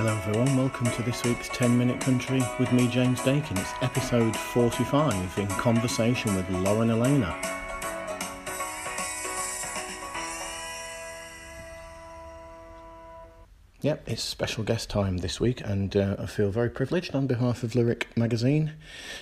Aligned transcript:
Hello, 0.00 0.16
everyone. 0.16 0.56
Welcome 0.56 0.90
to 0.92 1.02
this 1.02 1.22
week's 1.24 1.50
10 1.50 1.76
Minute 1.76 2.00
Country 2.00 2.40
with 2.58 2.72
me, 2.72 2.88
James 2.88 3.20
Dakin. 3.20 3.58
It's 3.58 3.74
episode 3.82 4.34
45 4.34 5.36
in 5.36 5.46
conversation 5.46 6.34
with 6.34 6.48
Lauren 6.48 6.88
Alaina. 6.88 7.59
Yep, 13.82 14.10
it's 14.10 14.22
special 14.22 14.62
guest 14.62 14.90
time 14.90 15.18
this 15.18 15.40
week, 15.40 15.62
and 15.64 15.96
uh, 15.96 16.16
I 16.18 16.26
feel 16.26 16.50
very 16.50 16.68
privileged 16.68 17.14
on 17.14 17.26
behalf 17.26 17.62
of 17.62 17.74
Lyric 17.74 18.14
Magazine 18.14 18.74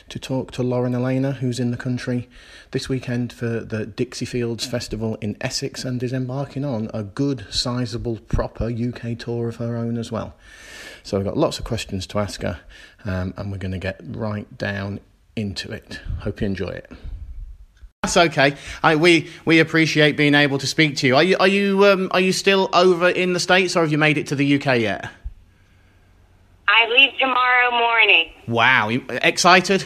to 0.08 0.18
talk 0.18 0.50
to 0.52 0.64
Lauren 0.64 0.96
Alaina, 0.96 1.30
who's 1.30 1.60
in 1.60 1.70
the 1.70 1.76
country 1.76 2.28
this 2.72 2.88
weekend 2.88 3.32
for 3.32 3.60
the 3.60 3.86
Dixie 3.86 4.24
Fields 4.24 4.66
Festival 4.66 5.16
in 5.20 5.36
Essex 5.40 5.84
and 5.84 6.02
is 6.02 6.12
embarking 6.12 6.64
on 6.64 6.90
a 6.92 7.04
good, 7.04 7.46
sizable, 7.50 8.16
proper 8.26 8.64
UK 8.64 9.16
tour 9.16 9.48
of 9.48 9.56
her 9.56 9.76
own 9.76 9.96
as 9.96 10.10
well. 10.10 10.34
So 11.04 11.18
I've 11.18 11.24
got 11.24 11.36
lots 11.36 11.60
of 11.60 11.64
questions 11.64 12.04
to 12.08 12.18
ask 12.18 12.42
her, 12.42 12.58
um, 13.04 13.34
and 13.36 13.52
we're 13.52 13.58
going 13.58 13.70
to 13.70 13.78
get 13.78 14.00
right 14.04 14.58
down 14.58 14.98
into 15.36 15.70
it. 15.70 16.00
Hope 16.22 16.40
you 16.40 16.48
enjoy 16.48 16.70
it. 16.70 16.90
That's 18.02 18.16
okay. 18.16 18.56
I, 18.82 18.94
we 18.94 19.28
we 19.44 19.58
appreciate 19.58 20.16
being 20.16 20.34
able 20.34 20.58
to 20.58 20.66
speak 20.68 20.96
to 20.98 21.06
you. 21.06 21.16
Are 21.16 21.22
you 21.22 21.36
are 21.38 21.48
you 21.48 21.84
um, 21.84 22.08
are 22.12 22.20
you 22.20 22.32
still 22.32 22.70
over 22.72 23.08
in 23.08 23.32
the 23.32 23.40
states, 23.40 23.74
or 23.74 23.82
have 23.82 23.90
you 23.90 23.98
made 23.98 24.16
it 24.16 24.28
to 24.28 24.36
the 24.36 24.54
UK 24.54 24.78
yet? 24.78 25.10
I 26.68 26.88
leave 26.88 27.10
tomorrow 27.18 27.70
morning. 27.72 28.30
Wow, 28.46 28.88
you, 28.88 29.04
excited? 29.10 29.84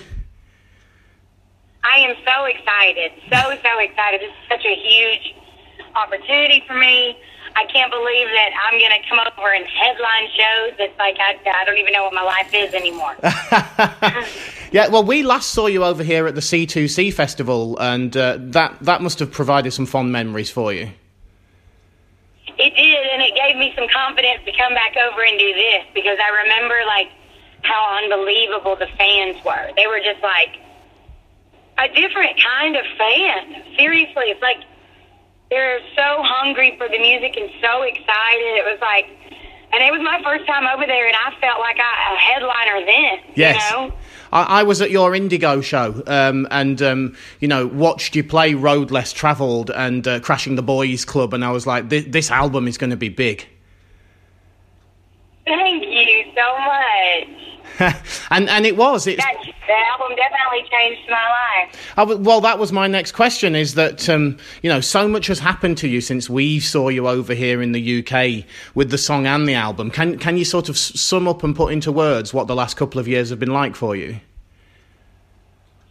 I 1.82 1.98
am 2.00 2.14
so 2.24 2.44
excited, 2.44 3.12
so 3.30 3.38
so 3.38 3.78
excited. 3.78 4.20
This 4.20 4.28
is 4.28 4.48
such 4.48 4.64
a 4.66 4.74
huge 4.74 5.34
opportunity 5.96 6.62
for 6.66 6.74
me. 6.74 7.16
I 7.54 7.66
can't 7.66 7.90
believe 7.90 8.28
that 8.28 8.50
I'm 8.66 8.78
going 8.78 8.90
to 8.90 9.08
come 9.08 9.18
over 9.20 9.52
and 9.52 9.64
headline 9.66 10.28
shows. 10.36 10.74
It's 10.78 10.98
like 10.98 11.16
I, 11.18 11.38
I 11.60 11.64
don't 11.64 11.78
even 11.78 11.92
know 11.92 12.04
what 12.04 12.14
my 12.14 12.22
life 12.22 12.50
is 12.52 12.74
anymore. 12.74 13.14
yeah, 14.72 14.88
well, 14.88 15.04
we 15.04 15.22
last 15.22 15.50
saw 15.50 15.66
you 15.66 15.84
over 15.84 16.02
here 16.02 16.26
at 16.26 16.34
the 16.34 16.40
C2C 16.40 17.12
festival, 17.12 17.78
and 17.78 18.16
uh, 18.16 18.38
that 18.40 18.78
that 18.80 19.02
must 19.02 19.18
have 19.18 19.30
provided 19.30 19.72
some 19.72 19.86
fond 19.86 20.12
memories 20.12 20.50
for 20.50 20.72
you. 20.72 20.90
It 22.58 22.76
did, 22.76 23.06
and 23.12 23.22
it 23.22 23.34
gave 23.34 23.56
me 23.56 23.72
some 23.76 23.88
confidence 23.88 24.44
to 24.44 24.52
come 24.56 24.74
back 24.74 24.96
over 24.96 25.22
and 25.22 25.38
do 25.38 25.52
this 25.52 25.84
because 25.94 26.18
I 26.22 26.42
remember 26.42 26.74
like 26.86 27.08
how 27.62 27.98
unbelievable 28.02 28.76
the 28.76 28.88
fans 28.98 29.42
were. 29.44 29.70
They 29.76 29.86
were 29.86 30.00
just 30.00 30.22
like 30.22 30.56
a 31.78 31.88
different 31.94 32.40
kind 32.40 32.76
of 32.76 32.84
fan. 32.96 33.62
Seriously, 33.76 34.24
it's 34.30 34.42
like 34.42 34.58
they're 35.52 35.80
so 35.94 36.22
hungry 36.22 36.74
for 36.78 36.88
the 36.88 36.98
music 36.98 37.36
and 37.36 37.50
so 37.60 37.82
excited. 37.82 38.56
It 38.56 38.64
was 38.64 38.78
like, 38.80 39.06
and 39.70 39.82
it 39.82 39.92
was 39.92 40.00
my 40.00 40.18
first 40.24 40.46
time 40.46 40.66
over 40.66 40.86
there, 40.86 41.06
and 41.06 41.14
I 41.14 41.30
felt 41.40 41.60
like 41.60 41.76
I, 41.78 42.14
a 42.14 42.18
headliner 42.18 42.86
then. 42.86 43.34
Yes. 43.34 43.70
You 43.70 43.76
know? 43.76 43.92
I, 44.32 44.60
I 44.60 44.62
was 44.62 44.80
at 44.80 44.90
your 44.90 45.14
Indigo 45.14 45.60
show 45.60 46.02
um, 46.06 46.48
and, 46.50 46.80
um, 46.80 47.16
you 47.40 47.48
know, 47.48 47.66
watched 47.66 48.16
you 48.16 48.24
play 48.24 48.54
Road 48.54 48.90
Less 48.90 49.12
Travelled 49.12 49.70
and 49.70 50.08
uh, 50.08 50.20
Crashing 50.20 50.56
the 50.56 50.62
Boys 50.62 51.04
Club, 51.04 51.34
and 51.34 51.44
I 51.44 51.50
was 51.50 51.66
like, 51.66 51.90
this, 51.90 52.06
this 52.08 52.30
album 52.30 52.66
is 52.66 52.78
going 52.78 52.90
to 52.90 52.96
be 52.96 53.10
big. 53.10 53.46
Thank 55.44 55.84
you 55.84 56.32
so 56.34 56.58
much. 56.60 57.51
and 58.30 58.48
and 58.48 58.66
it 58.66 58.76
was. 58.76 59.06
It's, 59.06 59.22
that, 59.22 59.34
the 59.66 59.72
album 59.72 60.16
definitely 60.16 60.68
changed 60.70 61.08
my 61.08 61.28
life. 61.28 61.92
I, 61.96 62.04
well, 62.04 62.40
that 62.40 62.58
was 62.58 62.72
my 62.72 62.86
next 62.86 63.12
question. 63.12 63.54
Is 63.54 63.74
that 63.74 64.08
um, 64.08 64.38
you 64.62 64.68
know 64.68 64.80
so 64.80 65.08
much 65.08 65.26
has 65.28 65.38
happened 65.38 65.78
to 65.78 65.88
you 65.88 66.00
since 66.00 66.28
we 66.28 66.60
saw 66.60 66.88
you 66.88 67.08
over 67.08 67.34
here 67.34 67.62
in 67.62 67.72
the 67.72 68.00
UK 68.00 68.44
with 68.74 68.90
the 68.90 68.98
song 68.98 69.26
and 69.26 69.48
the 69.48 69.54
album. 69.54 69.90
Can 69.90 70.18
can 70.18 70.36
you 70.36 70.44
sort 70.44 70.68
of 70.68 70.76
sum 70.76 71.28
up 71.28 71.42
and 71.42 71.54
put 71.56 71.72
into 71.72 71.92
words 71.92 72.34
what 72.34 72.46
the 72.46 72.54
last 72.54 72.76
couple 72.76 73.00
of 73.00 73.08
years 73.08 73.30
have 73.30 73.38
been 73.38 73.52
like 73.52 73.76
for 73.76 73.96
you? 73.96 74.20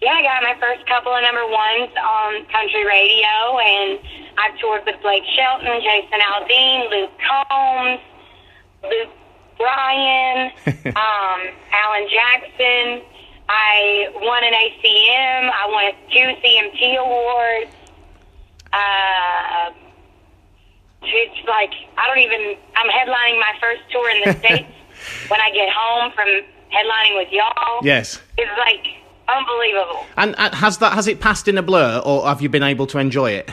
Yeah, 0.02 0.14
I 0.14 0.24
got 0.24 0.42
my 0.42 0.58
first 0.60 0.88
couple 0.88 1.14
of 1.14 1.22
number 1.22 1.46
ones 1.46 1.94
on 1.94 2.46
country 2.50 2.84
radio, 2.86 3.60
and 3.62 4.00
I've 4.38 4.58
toured 4.60 4.82
with 4.86 5.00
Blake 5.04 5.24
Shelton, 5.36 5.80
Jason 5.82 6.20
Aldean, 6.20 6.90
Luke 6.90 7.12
Combs, 7.22 8.02
Luke 8.82 9.14
Bryan, 9.62 10.52
um, 10.98 11.40
Alan 11.72 12.08
Jackson. 12.10 13.02
I 13.48 14.10
won 14.16 14.44
an 14.44 14.54
ACM. 14.54 15.52
I 15.54 15.68
won 15.68 15.94
two 16.12 16.28
CMT 16.42 16.98
awards. 16.98 17.76
Uh, 18.74 19.72
it's 21.04 21.48
like 21.48 21.72
I 21.98 22.08
don't 22.08 22.20
even. 22.20 22.56
I'm 22.76 22.90
headlining 22.90 23.40
my 23.40 23.54
first 23.60 23.82
tour 23.92 24.10
in 24.10 24.22
the 24.26 24.40
states 24.40 24.72
when 25.28 25.42
I 25.42 25.52
get 25.52 25.70
home 25.70 26.12
from 26.14 26.28
headlining 26.74 27.18
with 27.18 27.32
y'all. 27.32 27.80
Yes, 27.84 28.22
it's 28.38 28.52
like 28.58 28.86
unbelievable. 29.28 30.06
And, 30.18 30.36
and 30.38 30.54
has 30.56 30.78
that 30.80 30.94
has 30.94 31.08
it 31.08 31.20
passed 31.20 31.48
in 31.48 31.58
a 31.58 31.62
blur, 31.62 32.02
or 32.06 32.26
have 32.26 32.42
you 32.42 32.50
been 32.50 32.64
able 32.64 32.88
to 32.88 32.98
enjoy 33.00 33.32
it? 33.32 33.52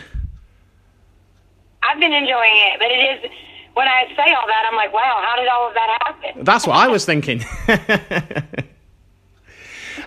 I've 1.83 1.99
been 1.99 2.13
enjoying 2.13 2.57
it, 2.73 2.79
but 2.79 2.91
it 2.91 3.25
is 3.25 3.31
when 3.79 3.87
I 3.87 4.01
say 4.17 4.29
all 4.35 4.47
that, 4.49 4.65
I'm 4.69 4.75
like, 4.77 4.93
wow, 4.93 5.23
how 5.25 5.37
did 5.37 5.47
all 5.47 5.69
of 5.69 5.75
that 5.75 5.91
happen? 6.03 6.45
That's 6.45 6.67
what 6.67 6.77
I 6.77 6.89
was 6.89 7.05
thinking. 7.05 7.45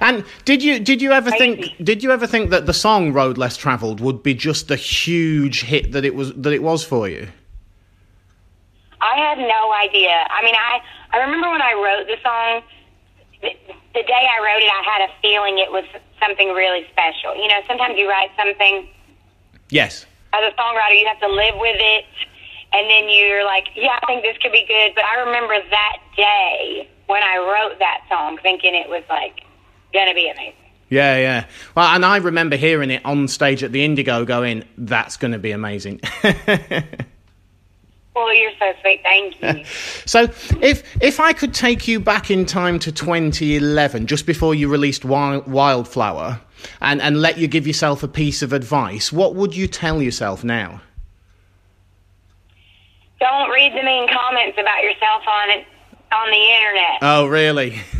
and 0.01 0.25
did 0.43 0.61
you 0.61 0.79
did 0.79 1.01
you 1.01 1.11
ever 1.13 1.29
Crazy. 1.29 1.55
think 1.55 1.85
did 1.85 2.03
you 2.03 2.11
ever 2.11 2.27
think 2.27 2.49
that 2.49 2.65
the 2.65 2.73
song 2.73 3.13
"Road 3.13 3.37
Less 3.37 3.55
Traveled" 3.55 4.01
would 4.01 4.21
be 4.23 4.33
just 4.33 4.67
the 4.67 4.75
huge 4.75 5.61
hit 5.61 5.93
that 5.93 6.03
it 6.03 6.15
was 6.15 6.33
that 6.33 6.51
it 6.51 6.61
was 6.63 6.83
for 6.83 7.07
you? 7.07 7.29
I 8.99 9.15
had 9.15 9.37
no 9.39 9.73
idea. 9.85 10.15
I 10.29 10.43
mean, 10.43 10.55
I 10.55 10.81
I 11.13 11.17
remember 11.23 11.49
when 11.49 11.61
I 11.61 11.73
wrote 11.73 12.07
the 12.07 12.17
song. 12.21 12.63
The, 13.41 13.49
the 13.95 14.03
day 14.03 14.23
I 14.35 14.37
wrote 14.45 14.61
it, 14.61 14.69
I 14.69 14.83
had 14.85 15.01
a 15.09 15.11
feeling 15.21 15.57
it 15.57 15.71
was 15.71 15.85
something 16.21 16.49
really 16.49 16.85
special. 16.91 17.35
You 17.35 17.47
know, 17.47 17.59
sometimes 17.67 17.97
you 17.97 18.07
write 18.07 18.29
something 18.37 18.87
Yes. 19.69 20.05
as 20.33 20.43
a 20.43 20.51
songwriter, 20.59 20.99
you 20.99 21.07
have 21.07 21.19
to 21.21 21.27
live 21.27 21.55
with 21.57 21.75
it, 21.79 22.05
and 22.73 22.89
then 22.89 23.09
you're 23.09 23.45
like, 23.45 23.67
yeah, 23.75 23.99
I 24.01 24.05
think 24.05 24.23
this 24.23 24.37
could 24.37 24.51
be 24.51 24.65
good. 24.67 24.93
But 24.95 25.05
I 25.05 25.19
remember 25.21 25.55
that 25.69 25.97
day 26.15 26.89
when 27.07 27.23
I 27.23 27.37
wrote 27.37 27.79
that 27.79 28.01
song, 28.09 28.37
thinking 28.41 28.75
it 28.75 28.89
was 28.89 29.03
like 29.09 29.41
gonna 29.93 30.13
be 30.13 30.29
amazing. 30.29 30.55
Yeah, 30.89 31.17
yeah. 31.17 31.45
Well, 31.73 31.87
and 31.87 32.03
I 32.03 32.17
remember 32.17 32.57
hearing 32.57 32.91
it 32.91 33.05
on 33.05 33.29
stage 33.29 33.63
at 33.63 33.71
the 33.71 33.85
Indigo, 33.85 34.25
going, 34.25 34.65
"That's 34.77 35.15
going 35.15 35.31
to 35.31 35.39
be 35.39 35.51
amazing." 35.51 36.01
Well, 38.13 38.35
you're 38.35 38.51
so 38.59 38.73
sweet. 38.81 39.01
Thank 39.03 39.41
you. 39.41 39.65
so, 40.05 40.23
if 40.61 40.83
if 41.01 41.19
I 41.19 41.31
could 41.33 41.53
take 41.53 41.87
you 41.87 41.99
back 41.99 42.29
in 42.29 42.45
time 42.45 42.77
to 42.79 42.91
2011, 42.91 44.05
just 44.05 44.25
before 44.25 44.53
you 44.53 44.67
released 44.67 45.05
Wild, 45.05 45.47
Wildflower, 45.47 46.41
and 46.81 47.01
and 47.01 47.21
let 47.21 47.37
you 47.37 47.47
give 47.47 47.65
yourself 47.65 48.03
a 48.03 48.07
piece 48.07 48.41
of 48.41 48.51
advice, 48.51 49.13
what 49.13 49.35
would 49.35 49.55
you 49.55 49.67
tell 49.67 50.01
yourself 50.01 50.43
now? 50.43 50.81
Don't 53.21 53.49
read 53.51 53.71
the 53.73 53.83
mean 53.83 54.09
comments 54.09 54.57
about 54.59 54.81
yourself 54.83 55.21
on 55.27 55.49
it 55.51 55.65
on 56.11 56.29
the 56.29 56.43
internet. 56.57 56.97
Oh, 57.01 57.27
really? 57.27 57.79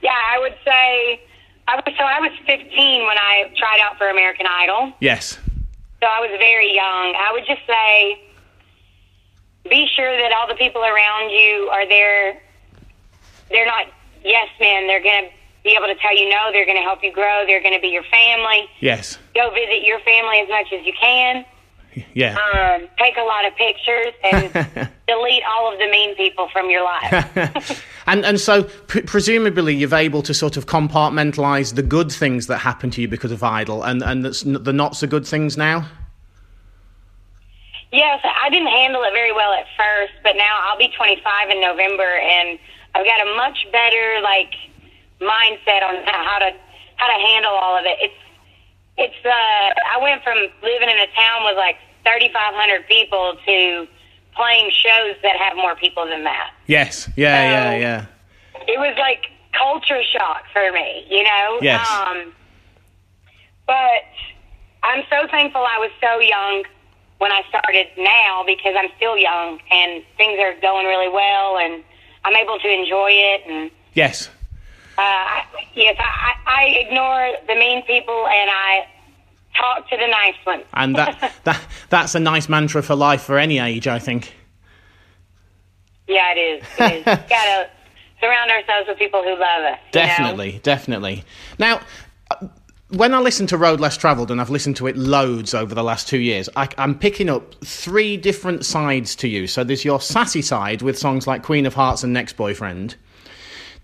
Yeah, 0.00 0.14
I 0.14 0.38
would 0.38 0.54
say 0.64 1.20
I 1.66 1.74
was 1.74 1.84
so 1.98 2.04
I 2.04 2.20
was 2.20 2.30
15 2.46 3.04
when 3.04 3.18
I 3.18 3.52
tried 3.56 3.80
out 3.82 3.98
for 3.98 4.08
American 4.08 4.46
Idol. 4.46 4.92
Yes. 5.00 5.38
So 6.00 6.06
I 6.06 6.20
was 6.20 6.30
very 6.38 6.72
young. 6.72 7.14
I 7.18 7.30
would 7.32 7.44
just 7.44 7.66
say 7.66 8.22
be 9.68 9.88
sure 9.94 10.16
that 10.16 10.32
all 10.32 10.46
the 10.46 10.54
people 10.54 10.82
around 10.82 11.30
you 11.30 11.68
are 11.72 11.86
there 11.88 12.40
they're 13.50 13.66
not 13.66 13.86
yes 14.24 14.48
men. 14.60 14.86
They're 14.86 15.02
going 15.02 15.24
to 15.24 15.30
be 15.64 15.74
able 15.76 15.88
to 15.88 15.96
tell 16.00 16.16
you 16.16 16.30
no, 16.30 16.50
they're 16.52 16.64
going 16.64 16.78
to 16.78 16.82
help 16.82 17.02
you 17.02 17.12
grow, 17.12 17.44
they're 17.46 17.62
going 17.62 17.74
to 17.74 17.80
be 17.80 17.88
your 17.88 18.04
family. 18.04 18.70
Yes. 18.80 19.18
Go 19.34 19.50
visit 19.50 19.82
your 19.82 19.98
family 20.00 20.38
as 20.38 20.48
much 20.48 20.72
as 20.72 20.86
you 20.86 20.92
can. 20.98 21.44
Yeah. 22.14 22.36
Um, 22.36 22.88
take 22.98 23.16
a 23.16 23.22
lot 23.22 23.46
of 23.46 23.54
pictures 23.56 24.12
and 24.24 24.52
delete 25.08 25.42
all 25.48 25.72
of 25.72 25.78
the 25.78 25.86
mean 25.86 26.14
people 26.16 26.48
from 26.52 26.70
your 26.70 26.84
life. 26.84 27.84
and 28.06 28.24
and 28.24 28.40
so 28.40 28.64
presumably 28.86 29.74
you're 29.74 29.94
able 29.94 30.22
to 30.22 30.34
sort 30.34 30.56
of 30.56 30.66
compartmentalize 30.66 31.74
the 31.74 31.82
good 31.82 32.10
things 32.10 32.46
that 32.46 32.58
happen 32.58 32.90
to 32.90 33.00
you 33.00 33.08
because 33.08 33.32
of 33.32 33.42
Idol 33.42 33.82
and 33.82 34.02
and 34.02 34.24
the 34.24 34.72
not 34.72 34.96
so 34.96 35.06
good 35.06 35.26
things 35.26 35.56
now. 35.56 35.88
Yes, 37.92 38.20
I 38.22 38.50
didn't 38.50 38.68
handle 38.68 39.02
it 39.02 39.12
very 39.12 39.32
well 39.32 39.52
at 39.54 39.64
first, 39.76 40.12
but 40.22 40.36
now 40.36 40.60
I'll 40.68 40.76
be 40.76 40.92
25 40.94 41.48
in 41.48 41.60
November, 41.60 42.04
and 42.04 42.58
I've 42.94 43.06
got 43.06 43.26
a 43.26 43.34
much 43.34 43.66
better 43.72 44.20
like 44.22 44.52
mindset 45.20 45.82
on 45.82 46.04
how 46.04 46.38
to 46.38 46.52
how 46.96 47.06
to 47.06 47.18
handle 47.26 47.52
all 47.52 47.78
of 47.78 47.84
it. 47.86 47.96
It's 48.00 48.20
it's 48.98 49.24
uh, 49.24 49.94
I 49.94 49.98
went 50.02 50.22
from 50.22 50.36
living 50.62 50.90
in 50.90 50.98
a 50.98 51.06
town 51.16 51.44
with 51.44 51.56
like 51.56 51.76
3,500 52.08 52.86
people 52.88 53.36
to 53.44 53.86
playing 54.34 54.70
shows 54.70 55.16
that 55.22 55.36
have 55.36 55.56
more 55.56 55.74
people 55.76 56.06
than 56.06 56.24
that. 56.24 56.50
Yes. 56.66 57.08
Yeah. 57.16 57.36
So- 57.36 57.76
yeah. 57.76 57.78
Yeah. 57.78 58.06
It 58.66 58.78
was 58.78 58.96
like 58.98 59.26
culture 59.52 60.02
shock 60.04 60.44
for 60.52 60.72
me, 60.72 61.06
you 61.10 61.22
know. 61.22 61.58
Yes. 61.60 61.86
Um, 61.90 62.32
but 63.66 64.04
I'm 64.82 65.04
so 65.10 65.26
thankful 65.28 65.62
I 65.62 65.78
was 65.78 65.90
so 66.00 66.18
young 66.20 66.64
when 67.18 67.32
I 67.32 67.42
started 67.48 67.88
now 67.98 68.44
because 68.46 68.74
I'm 68.78 68.90
still 68.96 69.16
young 69.18 69.60
and 69.70 70.02
things 70.16 70.38
are 70.40 70.54
going 70.60 70.86
really 70.86 71.08
well 71.12 71.58
and 71.58 71.82
I'm 72.24 72.36
able 72.36 72.58
to 72.58 72.68
enjoy 72.70 73.10
it 73.10 73.42
and 73.48 73.70
yes. 73.94 74.28
Uh, 74.96 75.42
yes, 75.74 75.96
I, 75.98 76.34
I 76.46 76.64
ignore 76.86 77.32
the 77.46 77.54
mean 77.54 77.82
people 77.84 78.26
and 78.26 78.50
I 78.50 78.86
talk 79.58 79.88
to 79.90 79.96
the 79.96 80.06
nice 80.06 80.34
ones. 80.46 80.64
And 80.74 80.96
that, 80.96 81.34
that 81.44 81.60
that's 81.90 82.14
a 82.14 82.20
nice 82.20 82.48
mantra 82.48 82.82
for 82.82 82.94
life 82.94 83.22
for 83.22 83.38
any 83.38 83.58
age, 83.58 83.86
I 83.86 83.98
think. 83.98 84.34
Yeah, 86.06 86.32
it 86.34 86.38
is. 86.38 86.64
It 86.78 86.92
is. 86.98 87.04
gotta 87.28 87.70
surround 88.20 88.50
ourselves 88.50 88.88
with 88.88 88.98
people 88.98 89.22
who 89.22 89.30
love 89.30 89.64
us. 89.72 89.78
Definitely, 89.92 90.52
know? 90.52 90.58
definitely. 90.60 91.24
Now, 91.58 91.80
uh, 92.30 92.48
when 92.90 93.12
I 93.12 93.18
listen 93.18 93.46
to 93.48 93.58
Road 93.58 93.80
Less 93.80 93.96
Travelled, 93.96 94.30
and 94.30 94.40
I've 94.40 94.50
listened 94.50 94.76
to 94.76 94.86
it 94.86 94.96
loads 94.96 95.52
over 95.52 95.74
the 95.74 95.84
last 95.84 96.08
two 96.08 96.18
years, 96.18 96.48
I, 96.56 96.68
am 96.78 96.98
picking 96.98 97.28
up 97.28 97.54
three 97.64 98.16
different 98.16 98.64
sides 98.64 99.14
to 99.16 99.28
you. 99.28 99.46
So 99.46 99.62
there's 99.62 99.84
your 99.84 100.00
sassy 100.00 100.42
side 100.42 100.80
with 100.80 100.98
songs 100.98 101.26
like 101.26 101.42
Queen 101.42 101.66
of 101.66 101.74
Hearts 101.74 102.02
and 102.02 102.12
Next 102.12 102.36
Boyfriend. 102.36 102.96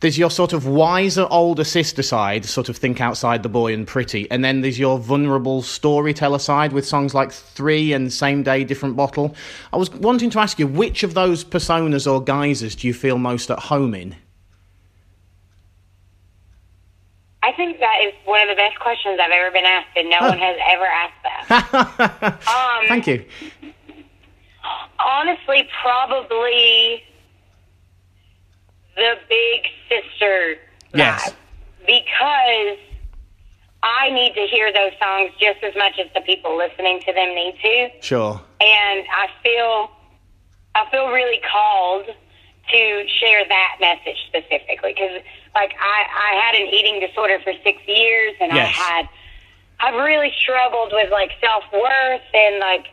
There's 0.00 0.18
your 0.18 0.30
sort 0.30 0.52
of 0.52 0.66
wiser 0.66 1.26
older 1.30 1.64
sister 1.64 2.02
side, 2.02 2.44
sort 2.44 2.68
of 2.68 2.76
think 2.76 3.00
outside 3.00 3.42
the 3.42 3.48
boy 3.48 3.72
and 3.72 3.86
pretty, 3.86 4.30
and 4.30 4.44
then 4.44 4.60
there's 4.60 4.78
your 4.78 4.98
vulnerable 4.98 5.62
storyteller 5.62 6.38
side 6.38 6.72
with 6.72 6.86
songs 6.86 7.14
like 7.14 7.32
Three 7.32 7.92
and 7.92 8.12
Same 8.12 8.42
Day 8.42 8.64
Different 8.64 8.96
Bottle. 8.96 9.34
I 9.72 9.76
was 9.76 9.90
wanting 9.90 10.30
to 10.30 10.40
ask 10.40 10.58
you 10.58 10.66
which 10.66 11.02
of 11.02 11.14
those 11.14 11.44
personas 11.44 12.10
or 12.10 12.22
guises 12.22 12.74
do 12.76 12.86
you 12.86 12.94
feel 12.94 13.18
most 13.18 13.50
at 13.50 13.58
home 13.58 13.94
in? 13.94 14.16
I 17.42 17.52
think 17.52 17.78
that 17.78 17.98
is 18.02 18.14
one 18.24 18.40
of 18.40 18.48
the 18.48 18.54
best 18.54 18.80
questions 18.80 19.20
I've 19.22 19.30
ever 19.30 19.50
been 19.50 19.66
asked, 19.66 19.96
and 19.96 20.08
no 20.08 20.16
oh. 20.20 20.28
one 20.30 20.38
has 20.38 20.56
ever 20.66 20.86
asked 20.86 21.22
that. 21.22 22.48
um, 22.48 22.88
Thank 22.88 23.06
you. 23.06 23.24
Honestly, 24.98 25.68
probably 25.82 27.02
the 28.96 29.14
big 29.28 29.66
sister 29.88 30.56
yes. 30.94 31.32
because 31.86 32.78
I 33.82 34.10
need 34.10 34.34
to 34.34 34.46
hear 34.46 34.72
those 34.72 34.92
songs 34.98 35.32
just 35.38 35.62
as 35.62 35.74
much 35.76 35.98
as 35.98 36.06
the 36.14 36.22
people 36.22 36.56
listening 36.56 37.00
to 37.00 37.12
them 37.12 37.34
need 37.34 37.56
to. 37.62 37.90
Sure. 38.00 38.40
And 38.60 39.06
I 39.12 39.28
feel 39.42 39.90
I 40.74 40.90
feel 40.90 41.08
really 41.10 41.40
called 41.50 42.06
to 42.06 43.06
share 43.20 43.44
that 43.46 43.76
message 43.80 44.16
specifically 44.26 44.94
because 44.94 45.20
like 45.54 45.74
I, 45.78 46.32
I 46.32 46.40
had 46.40 46.54
an 46.54 46.72
eating 46.72 46.98
disorder 46.98 47.38
for 47.44 47.52
six 47.62 47.80
years 47.86 48.34
and 48.40 48.52
yes. 48.52 48.74
I 48.78 48.82
had 48.82 49.08
I've 49.80 50.02
really 50.02 50.32
struggled 50.40 50.92
with 50.92 51.10
like 51.10 51.32
self 51.40 51.64
worth 51.72 52.22
and 52.32 52.58
like 52.60 52.86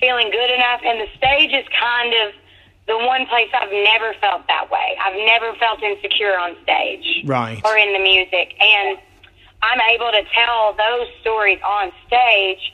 feeling 0.00 0.30
good 0.30 0.50
enough 0.50 0.80
and 0.82 1.00
the 1.00 1.08
stage 1.16 1.52
is 1.52 1.66
kind 1.78 2.14
of 2.14 2.32
the 2.88 2.96
one 2.96 3.26
place 3.26 3.48
I've 3.52 3.70
never 3.70 4.14
felt 4.18 4.48
that 4.48 4.70
way. 4.70 4.96
I've 5.04 5.14
never 5.14 5.54
felt 5.60 5.82
insecure 5.82 6.36
on 6.38 6.56
stage. 6.62 7.22
Right. 7.26 7.60
Or 7.64 7.76
in 7.76 7.92
the 7.92 8.00
music. 8.00 8.56
And 8.58 8.98
I'm 9.60 9.80
able 9.92 10.10
to 10.10 10.24
tell 10.32 10.72
those 10.72 11.06
stories 11.20 11.60
on 11.62 11.92
stage 12.06 12.72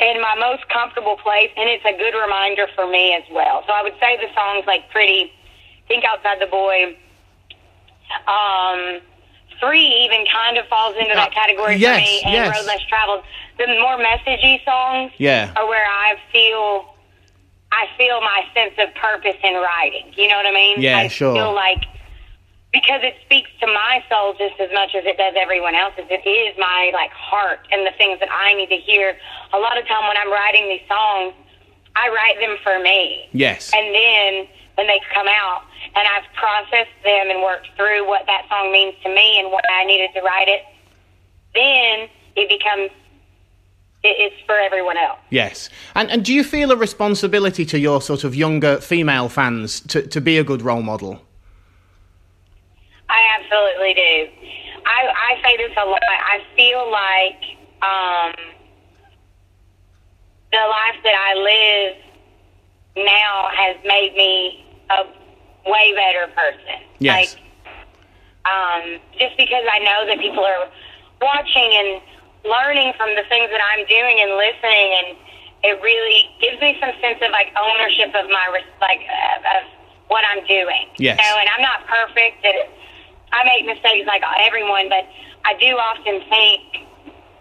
in 0.00 0.20
my 0.20 0.34
most 0.34 0.68
comfortable 0.68 1.16
place 1.16 1.50
and 1.56 1.70
it's 1.70 1.84
a 1.86 1.96
good 1.96 2.18
reminder 2.18 2.66
for 2.74 2.90
me 2.90 3.14
as 3.14 3.22
well. 3.30 3.62
So 3.66 3.72
I 3.72 3.82
would 3.82 3.94
say 4.00 4.18
the 4.18 4.28
songs 4.34 4.64
like 4.66 4.90
Pretty, 4.90 5.32
Think 5.88 6.04
Outside 6.04 6.40
the 6.40 6.46
Boy, 6.46 6.98
um, 8.26 9.00
three 9.60 9.86
even 10.04 10.26
kind 10.26 10.58
of 10.58 10.66
falls 10.66 10.96
into 10.98 11.14
that 11.14 11.28
uh, 11.28 11.30
category 11.30 11.76
yes, 11.76 11.96
for 11.96 12.02
me, 12.02 12.22
and 12.24 12.34
yes. 12.34 12.58
Road 12.58 12.66
Less 12.66 12.82
Traveled. 12.88 13.24
The 13.58 13.66
more 13.80 13.96
messagey 13.96 14.62
songs 14.64 15.12
yeah. 15.18 15.54
are 15.56 15.66
where 15.66 15.86
I 15.86 16.16
feel 16.32 16.95
I 17.76 17.86
feel 17.98 18.20
my 18.20 18.42
sense 18.54 18.74
of 18.78 18.94
purpose 18.94 19.36
in 19.44 19.54
writing. 19.54 20.12
You 20.16 20.28
know 20.28 20.36
what 20.36 20.46
I 20.46 20.52
mean? 20.52 20.80
Yeah, 20.80 20.98
I 20.98 21.08
sure. 21.08 21.34
feel 21.34 21.54
like 21.54 21.84
because 22.72 23.00
it 23.02 23.14
speaks 23.24 23.50
to 23.60 23.66
my 23.66 24.02
soul 24.08 24.34
just 24.34 24.58
as 24.60 24.72
much 24.72 24.94
as 24.94 25.04
it 25.04 25.16
does 25.16 25.34
everyone 25.36 25.74
else's. 25.74 26.08
It 26.08 26.24
is 26.28 26.56
my 26.58 26.90
like 26.92 27.12
heart 27.12 27.60
and 27.70 27.86
the 27.86 27.92
things 27.96 28.18
that 28.20 28.32
I 28.32 28.54
need 28.54 28.68
to 28.68 28.76
hear. 28.76 29.16
A 29.52 29.58
lot 29.58 29.76
of 29.78 29.86
time 29.86 30.08
when 30.08 30.16
I'm 30.16 30.32
writing 30.32 30.68
these 30.68 30.84
songs, 30.88 31.34
I 31.94 32.08
write 32.08 32.40
them 32.40 32.56
for 32.64 32.80
me. 32.82 33.28
Yes. 33.32 33.70
And 33.74 33.94
then 33.94 34.48
when 34.76 34.86
they 34.86 35.00
come 35.14 35.28
out, 35.28 35.62
and 35.94 36.06
I've 36.06 36.28
processed 36.34 36.96
them 37.04 37.30
and 37.30 37.40
worked 37.42 37.68
through 37.76 38.06
what 38.06 38.26
that 38.26 38.44
song 38.50 38.72
means 38.72 38.94
to 39.02 39.08
me 39.08 39.38
and 39.40 39.50
why 39.50 39.60
I 39.70 39.84
needed 39.84 40.10
to 40.14 40.20
write 40.20 40.48
it, 40.48 40.62
then 41.54 42.08
it 42.36 42.48
becomes 42.48 42.90
it's 44.18 44.36
for 44.46 44.56
everyone 44.58 44.96
else. 44.96 45.18
Yes. 45.30 45.70
And 45.94 46.10
and 46.10 46.24
do 46.24 46.32
you 46.32 46.44
feel 46.44 46.70
a 46.72 46.76
responsibility 46.76 47.64
to 47.66 47.78
your 47.78 48.00
sort 48.00 48.24
of 48.24 48.34
younger 48.34 48.80
female 48.80 49.28
fans 49.28 49.80
to, 49.80 50.06
to 50.06 50.20
be 50.20 50.38
a 50.38 50.44
good 50.44 50.62
role 50.62 50.82
model? 50.82 51.20
I 53.08 53.20
absolutely 53.38 53.94
do. 53.94 54.28
I, 54.86 55.08
I 55.30 55.42
say 55.42 55.56
this 55.56 55.72
a 55.76 55.86
lot. 55.86 56.00
I 56.06 56.40
feel 56.56 56.90
like 56.90 57.42
um, 57.82 58.32
the 60.52 60.58
life 60.58 60.98
that 61.02 61.14
I 61.14 61.34
live 61.34 61.96
now 62.96 63.48
has 63.54 63.76
made 63.84 64.14
me 64.16 64.64
a 64.90 65.70
way 65.70 65.92
better 65.94 66.32
person. 66.32 66.82
Yes. 66.98 67.34
Like, 67.34 67.42
um, 68.46 69.00
just 69.18 69.36
because 69.36 69.64
I 69.70 69.78
know 69.80 70.06
that 70.06 70.18
people 70.20 70.44
are 70.44 70.70
watching 71.20 71.70
and 71.74 72.00
learning 72.44 72.92
from 72.96 73.14
the 73.14 73.24
things 73.28 73.48
that 73.50 73.62
I'm 73.62 73.86
doing 73.86 74.16
and 74.20 74.36
listening, 74.36 74.88
and 75.00 75.08
it 75.64 75.76
really 75.82 76.28
gives 76.40 76.60
me 76.60 76.76
some 76.80 76.92
sense 77.00 77.18
of 77.22 77.30
like 77.32 77.54
ownership 77.56 78.12
of 78.14 78.28
my 78.28 78.46
like 78.80 79.02
of 79.56 79.64
what 80.08 80.24
I'm 80.26 80.44
doing. 80.46 80.90
Yes. 80.98 81.18
You 81.18 81.24
know, 81.24 81.36
and 81.40 81.48
I'm 81.50 81.62
not 81.62 81.86
perfect, 81.86 82.44
and 82.44 82.68
I 83.32 83.44
make 83.44 83.66
mistakes 83.66 84.06
like 84.06 84.22
everyone, 84.46 84.88
but 84.88 85.08
I 85.44 85.54
do 85.58 85.74
often 85.78 86.22
think 86.28 86.86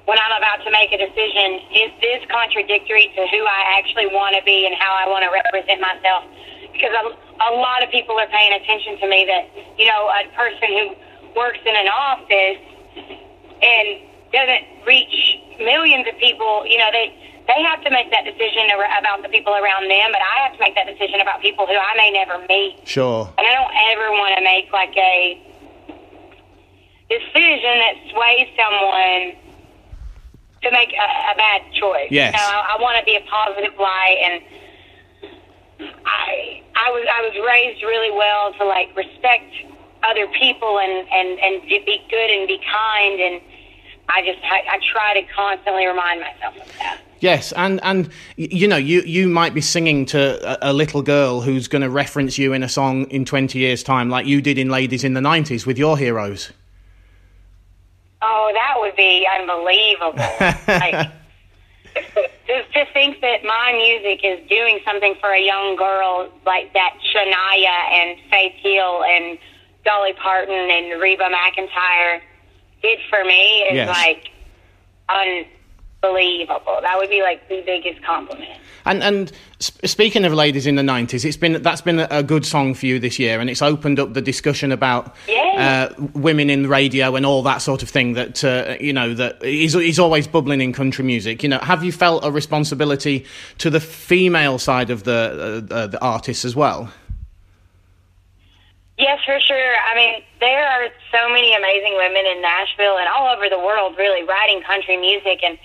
when 0.06 0.18
I'm 0.22 0.38
about 0.38 0.62
to 0.66 0.72
make 0.72 0.94
a 0.94 1.02
decision, 1.02 1.66
is 1.74 1.90
this 2.00 2.22
contradictory 2.30 3.10
to 3.18 3.22
who 3.26 3.42
I 3.42 3.82
actually 3.82 4.06
want 4.08 4.38
to 4.38 4.44
be 4.46 4.66
and 4.66 4.78
how 4.78 4.94
I 4.94 5.10
want 5.10 5.26
to 5.26 5.32
represent 5.34 5.82
myself? 5.82 6.30
Because 6.72 6.94
a, 6.94 7.04
a 7.10 7.52
lot 7.58 7.82
of 7.82 7.90
people 7.90 8.14
are 8.18 8.30
paying 8.30 8.54
attention 8.54 9.02
to 9.02 9.10
me 9.10 9.26
that, 9.26 9.50
you 9.78 9.90
know, 9.90 10.06
a 10.14 10.30
person 10.38 10.70
who 10.78 10.86
works 11.34 11.60
in 11.66 11.74
an 11.74 11.90
office 11.90 12.62
and 13.66 13.88
doesn't 14.36 14.86
reach 14.86 15.40
millions 15.60 16.06
of 16.08 16.18
people, 16.20 16.68
you 16.68 16.78
know, 16.78 16.92
they, 16.92 17.16
they 17.48 17.62
have 17.64 17.82
to 17.84 17.90
make 17.90 18.12
that 18.12 18.26
decision 18.26 18.68
about 19.00 19.24
the 19.24 19.30
people 19.30 19.54
around 19.54 19.90
them, 19.90 20.12
but 20.12 20.20
I 20.20 20.44
have 20.44 20.54
to 20.54 20.60
make 20.60 20.76
that 20.76 20.88
decision 20.88 21.22
about 21.22 21.42
people 21.42 21.66
who 21.66 21.74
I 21.74 21.94
may 21.96 22.12
never 22.12 22.44
meet. 22.48 22.84
Sure. 22.84 23.32
And 23.38 23.48
I 23.48 23.54
don't 23.56 23.76
ever 23.96 24.12
want 24.12 24.38
to 24.38 24.44
make 24.44 24.72
like 24.74 24.96
a 24.98 25.40
decision 27.10 27.74
that 27.80 27.96
sways 28.12 28.48
someone 28.58 29.40
to 30.64 30.72
make 30.72 30.92
a, 30.94 31.08
a 31.32 31.36
bad 31.38 31.62
choice. 31.74 32.10
Yes. 32.10 32.34
You 32.34 32.40
know, 32.42 32.60
I, 32.60 32.76
I 32.78 32.82
want 32.82 33.00
to 33.00 33.06
be 33.06 33.16
a 33.16 33.24
positive 33.30 33.78
light 33.78 34.20
and 34.26 34.44
I 36.06 36.64
I 36.76 36.90
was 36.92 37.06
I 37.12 37.22
was 37.22 37.36
raised 37.46 37.84
really 37.84 38.12
well 38.12 38.54
to 38.54 38.66
like 38.66 38.96
respect 38.96 39.52
other 40.04 40.28
people 40.28 40.80
and 40.80 41.08
and 41.10 41.40
and 41.40 41.62
to 41.64 41.78
be 41.86 42.02
good 42.10 42.30
and 42.32 42.48
be 42.48 42.60
kind 42.64 43.20
and 43.20 43.42
I 44.10 44.22
just 44.24 44.40
I, 44.44 44.62
I 44.70 44.80
try 44.92 45.20
to 45.20 45.34
constantly 45.34 45.86
remind 45.86 46.22
myself 46.22 46.56
of 46.58 46.78
that. 46.80 47.02
Yes, 47.20 47.52
and 47.54 47.80
and 47.84 48.10
you 48.36 48.68
know 48.68 48.78
you 48.78 49.02
you 49.02 49.28
might 49.28 49.54
be 49.54 49.62
singing 49.62 50.06
to 50.08 50.64
a, 50.64 50.72
a 50.72 50.74
little 50.74 51.02
girl 51.02 51.42
who's 51.42 51.68
going 51.68 51.82
to 51.82 51.90
reference 51.90 52.38
you 52.38 52.54
in 52.54 52.62
a 52.62 52.70
song 52.70 53.06
in 53.06 53.26
twenty 53.26 53.60
years' 53.60 53.84
time, 53.84 54.10
like 54.10 54.26
you 54.26 54.42
did 54.42 54.58
in 54.58 54.70
Ladies 54.70 55.04
in 55.04 55.14
the 55.14 55.22
'90s 55.22 55.66
with 55.66 55.78
your 55.78 55.98
heroes. 55.98 56.52
Oh, 58.22 58.52
that 58.54 58.76
would 58.78 58.96
be 58.96 59.28
unbelievable! 59.40 60.14
like, 60.68 61.12
just 62.48 62.74
to 62.74 62.86
think 62.94 63.22
that 63.22 63.44
my 63.44 63.74
music 63.74 64.24
is 64.24 64.48
doing 64.50 64.80
something 64.86 65.16
for 65.20 65.32
a 65.32 65.42
young 65.42 65.76
girl 65.76 66.30
like 66.46 66.74
that 66.74 66.98
Shania 67.14 67.94
and 67.94 68.20
Faith 68.30 68.54
Hill 68.62 69.04
and 69.04 69.38
Dolly 69.84 70.14
Parton 70.14 70.70
and 70.70 71.02
Reba 71.02 71.30
McEntire 71.30 72.22
did 72.86 73.00
for 73.10 73.24
me 73.26 73.64
is 73.64 73.76
yes. 73.76 73.90
like 73.90 74.30
unbelievable. 75.10 76.80
That 76.82 76.98
would 76.98 77.10
be 77.10 77.22
like 77.22 77.48
the 77.50 77.62
biggest 77.66 78.04
compliment. 78.04 78.60
And 78.86 79.02
and 79.04 79.32
speaking 79.60 80.26
of 80.26 80.34
ladies 80.34 80.68
in 80.68 80.76
the 80.76 80.84
nineties, 80.84 81.26
it's 81.26 81.38
been 81.38 81.62
that's 81.64 81.82
been 81.82 82.00
a 82.00 82.22
good 82.22 82.46
song 82.46 82.76
for 82.76 82.86
you 82.86 83.00
this 83.00 83.18
year, 83.18 83.40
and 83.40 83.50
it's 83.50 83.64
opened 83.64 84.00
up 84.00 84.14
the 84.14 84.22
discussion 84.22 84.72
about 84.72 85.16
yeah. 85.28 85.90
uh, 85.98 86.04
women 86.14 86.52
in 86.52 86.68
radio 86.68 87.16
and 87.16 87.26
all 87.26 87.42
that 87.44 87.64
sort 87.64 87.82
of 87.82 87.90
thing. 87.90 88.14
That 88.14 88.44
uh, 88.44 88.78
you 88.80 88.94
know 88.94 89.16
that 89.16 89.44
is 89.44 89.74
is 89.74 89.98
always 89.98 90.28
bubbling 90.28 90.62
in 90.62 90.72
country 90.72 91.04
music. 91.04 91.42
You 91.42 91.50
know, 91.50 91.60
have 91.60 91.84
you 91.84 91.92
felt 91.92 92.24
a 92.24 92.32
responsibility 92.32 93.26
to 93.58 93.72
the 93.72 93.80
female 93.80 94.60
side 94.60 94.92
of 94.92 95.04
the 95.04 95.66
uh, 95.72 95.74
uh 95.74 95.88
the 95.88 96.02
artists 96.02 96.46
as 96.46 96.56
well? 96.56 96.92
Yes, 98.98 99.20
for 99.26 99.40
sure. 99.40 99.74
I 99.86 99.96
mean, 99.96 100.24
there 100.40 100.66
are 100.66 100.88
so 101.12 101.28
many 101.28 101.54
amazing 101.54 101.96
women 101.98 102.26
in 102.26 102.42
Nashville 102.42 102.98
and 102.98 103.10
all 103.10 103.28
over 103.36 103.50
the 103.50 103.60
world, 103.60 103.96
really 103.98 104.24
writing 104.24 104.62
country 104.64 104.96
music 104.98 105.44
and 105.44 105.58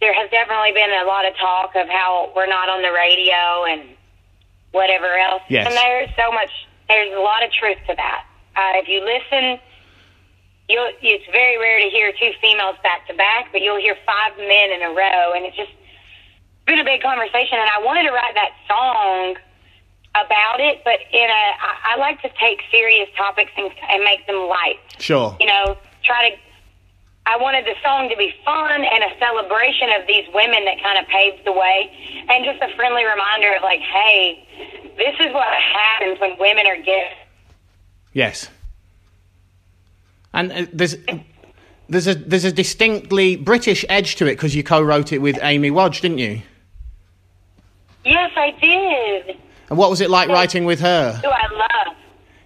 there 0.00 0.14
has 0.14 0.30
definitely 0.30 0.72
been 0.72 0.90
a 0.90 1.04
lot 1.04 1.26
of 1.26 1.36
talk 1.36 1.74
of 1.74 1.88
how 1.88 2.30
we're 2.34 2.46
not 2.46 2.68
on 2.68 2.82
the 2.82 2.92
radio 2.92 3.66
and 3.66 3.82
whatever 4.70 5.06
else. 5.18 5.42
Yes. 5.48 5.66
And 5.66 5.74
there's 5.74 6.10
so 6.16 6.30
much, 6.30 6.50
there's 6.88 7.12
a 7.14 7.20
lot 7.20 7.42
of 7.42 7.50
truth 7.52 7.78
to 7.88 7.94
that. 7.96 8.24
Uh, 8.54 8.78
if 8.78 8.88
you 8.88 9.02
listen, 9.02 9.58
you'll, 10.68 10.90
it's 11.02 11.26
very 11.32 11.58
rare 11.58 11.82
to 11.82 11.90
hear 11.90 12.12
two 12.12 12.30
females 12.40 12.76
back 12.82 13.06
to 13.08 13.14
back, 13.14 13.50
but 13.50 13.60
you'll 13.62 13.80
hear 13.80 13.96
five 14.06 14.36
men 14.38 14.70
in 14.70 14.82
a 14.82 14.94
row, 14.94 15.32
and 15.34 15.44
it's 15.46 15.56
just 15.56 15.72
been 16.66 16.78
a 16.78 16.84
big 16.84 17.02
conversation. 17.02 17.58
And 17.58 17.70
I 17.70 17.82
wanted 17.82 18.04
to 18.04 18.12
write 18.12 18.34
that 18.34 18.54
song 18.68 19.36
about 20.14 20.60
it, 20.60 20.82
but 20.84 20.98
in 21.12 21.28
a, 21.30 21.44
I, 21.60 21.94
I 21.94 21.96
like 21.98 22.20
to 22.22 22.30
take 22.40 22.60
serious 22.70 23.08
topics 23.16 23.52
and, 23.56 23.70
and 23.90 24.02
make 24.04 24.26
them 24.26 24.48
light 24.48 24.78
Sure. 24.98 25.36
you 25.40 25.46
know, 25.46 25.76
try 26.02 26.30
to. 26.30 26.36
I 27.26 27.36
wanted 27.36 27.66
the 27.66 27.74
song 27.84 28.08
to 28.08 28.16
be 28.16 28.32
fun 28.42 28.70
and 28.84 29.04
a 29.04 29.18
celebration 29.18 29.90
of 30.00 30.06
these 30.06 30.24
women 30.32 30.64
that 30.64 30.82
kind 30.82 30.98
of 30.98 31.06
paved 31.08 31.44
the 31.44 31.52
way, 31.52 31.92
and 32.30 32.42
just 32.44 32.60
a 32.62 32.74
friendly 32.74 33.04
reminder 33.04 33.54
of 33.54 33.62
like, 33.62 33.80
hey, 33.80 34.46
this 34.96 35.14
is 35.20 35.32
what 35.34 35.46
happens 35.46 36.18
when 36.20 36.38
women 36.40 36.66
are 36.66 36.76
gifted. 36.76 37.18
Yes. 38.14 38.48
And 40.32 40.50
uh, 40.52 40.66
there's 40.72 40.96
there's 41.90 42.06
a 42.06 42.14
there's 42.14 42.44
a 42.44 42.52
distinctly 42.52 43.36
British 43.36 43.84
edge 43.90 44.16
to 44.16 44.26
it 44.26 44.32
because 44.36 44.54
you 44.54 44.62
co-wrote 44.64 45.12
it 45.12 45.18
with 45.18 45.38
Amy 45.42 45.70
Wadge, 45.70 46.00
didn't 46.00 46.18
you? 46.18 46.40
Yes, 48.04 48.30
I 48.36 48.50
did. 48.60 49.36
And 49.70 49.78
what 49.78 49.90
was 49.90 50.00
it 50.00 50.10
like 50.10 50.28
writing 50.28 50.64
with 50.64 50.80
her? 50.80 51.12
Who 51.22 51.28
I 51.28 51.46
love. 51.52 51.94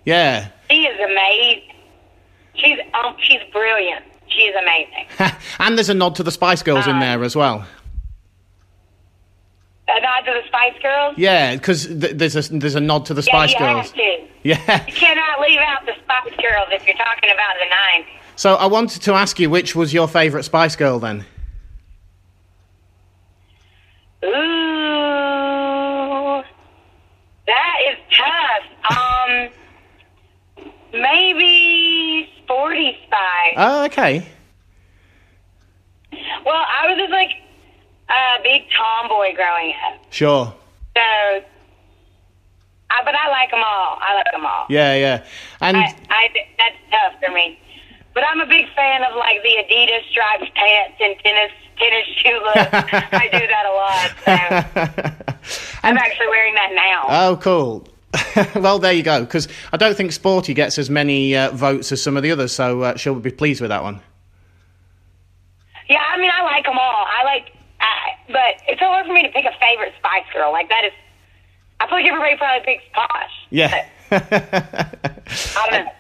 Yeah. 0.05 0.49
She 0.71 0.83
is 0.85 0.99
amazing. 1.01 1.63
She's 2.55 2.79
um, 2.95 3.17
she's 3.21 3.41
brilliant. 3.53 4.05
She 4.29 4.43
is 4.43 4.55
amazing. 4.57 5.07
and 5.59 5.77
there's 5.79 5.89
a 5.89 5.95
nod 5.95 6.17
to 6.17 6.23
the 6.23 6.31
Spice 6.33 6.63
Girls 6.63 6.87
in 6.87 6.97
Uh, 6.97 7.01
there 7.01 7.25
as 7.25 7.35
well. 7.37 7.65
A 9.89 10.01
nod 10.01 10.21
to 10.25 10.33
the 10.33 10.43
Spice 10.49 10.75
Girls. 10.83 11.15
Yeah, 11.19 11.55
because 11.55 11.87
th- 11.87 12.17
there's 12.17 12.37
a 12.37 12.43
there's 12.59 12.75
a 12.75 12.81
nod 12.81 13.07
to 13.07 13.15
the 13.15 13.23
Spice 13.23 13.53
Yeah, 13.53 13.69
you 13.69 13.75
Girls. 13.75 13.87
have 13.91 13.97
to. 13.97 14.27
Yeah. 14.45 14.85
You 14.89 14.93
cannot 14.95 15.39
leave 15.41 15.61
out 15.61 15.87
the 15.87 15.93
Spice 16.03 16.35
Girls 16.41 16.67
if 16.73 16.85
you're 16.87 16.97
talking 16.97 17.31
about 17.31 17.55
the 17.61 17.67
nine. 17.71 18.05
So 18.35 18.57
I 18.57 18.67
wanted 18.67 19.01
to 19.03 19.13
ask 19.15 19.39
you 19.39 19.49
which 19.49 19.77
was 19.77 19.95
your 19.95 20.09
favourite 20.09 20.45
Spice 20.45 20.75
Girl 20.75 20.99
then? 20.99 21.25
Ooh, 24.25 26.43
that 27.47 27.77
is 27.91 27.99
tough. 28.17 28.65
Um, 28.91 29.49
maybe 31.03 32.31
Sporty 32.43 32.97
Spice. 33.07 33.55
Oh, 33.57 33.85
okay. 33.87 34.27
Well, 36.45 36.65
I 36.69 36.87
was 36.89 36.97
just 36.99 37.11
like 37.11 37.31
a 38.09 38.43
big 38.43 38.63
tomboy 38.77 39.35
growing 39.35 39.75
up, 39.87 40.01
Sure. 40.11 40.55
so. 40.97 41.45
I, 42.95 43.03
but 43.07 43.15
I 43.15 43.29
like 43.31 43.51
them 43.51 43.63
all. 43.65 43.99
I 44.03 44.15
like 44.17 44.31
them 44.33 44.45
all. 44.45 44.67
Yeah, 44.69 44.95
yeah. 44.97 45.25
And 45.63 45.79
I, 45.79 45.97
I, 46.11 46.29
that's 46.59 46.77
tough 46.91 47.15
for 47.25 47.33
me. 47.33 47.59
But 48.13 48.23
I'm 48.29 48.39
a 48.43 48.47
big 48.47 48.67
fan 48.77 49.03
of 49.03 49.17
like 49.17 49.43
the 49.43 49.57
Adidas 49.65 50.05
striped 50.11 50.55
pants 50.55 50.99
and 51.01 51.17
tennis 51.25 51.53
tennis 51.79 52.07
shoe 52.19 52.39
look. 52.45 52.75
I 52.75 53.29
do 53.33 53.47
that 53.47 53.65
a 53.65 53.73
lot. 53.73 54.13
So 54.27 55.79
I'm 55.83 55.97
actually 55.97 56.27
wearing 56.29 56.55
that 56.55 56.73
now. 56.75 57.07
oh, 57.09 57.37
cool. 57.39 57.89
well, 58.57 58.79
there 58.79 58.93
you 58.93 59.03
go. 59.03 59.21
Because 59.21 59.49
I 59.73 59.77
don't 59.77 59.97
think 59.97 60.13
Sporty 60.13 60.55
gets 60.55 60.79
as 60.79 60.91
many 60.91 61.37
uh, 61.37 61.51
votes 61.51 61.93
as 61.93 62.03
some 62.03 62.17
of 62.17 62.23
the 62.23 62.31
others, 62.31 62.53
so 62.53 62.83
uh, 62.83 62.97
she'll 62.97 63.15
be 63.15 63.31
pleased 63.31 63.61
with 63.61 63.71
that 63.71 63.83
one. 63.83 64.01
Yeah, 65.89 66.03
I 66.13 66.19
mean, 66.19 66.31
I 66.33 66.43
like 66.43 66.65
them 66.65 66.79
all. 66.79 67.07
I 67.07 67.25
like, 67.25 67.53
I, 67.81 68.13
but 68.29 68.63
it's 68.69 68.81
so 68.81 68.87
hard 68.87 69.07
for 69.07 69.13
me 69.13 69.23
to 69.23 69.29
pick 69.29 69.45
a 69.45 69.53
favorite 69.61 69.93
Spice 69.99 70.25
Girl. 70.33 70.53
Like 70.53 70.69
that 70.69 70.85
is, 70.85 70.93
I 71.81 71.87
feel 71.87 71.99
like 71.99 72.07
everybody 72.07 72.37
probably 72.37 72.65
picks 72.65 72.85
Posh. 72.93 73.33
Yeah. 73.51 73.89
I 74.11 75.69
don't 75.71 75.85
know. 75.85 75.93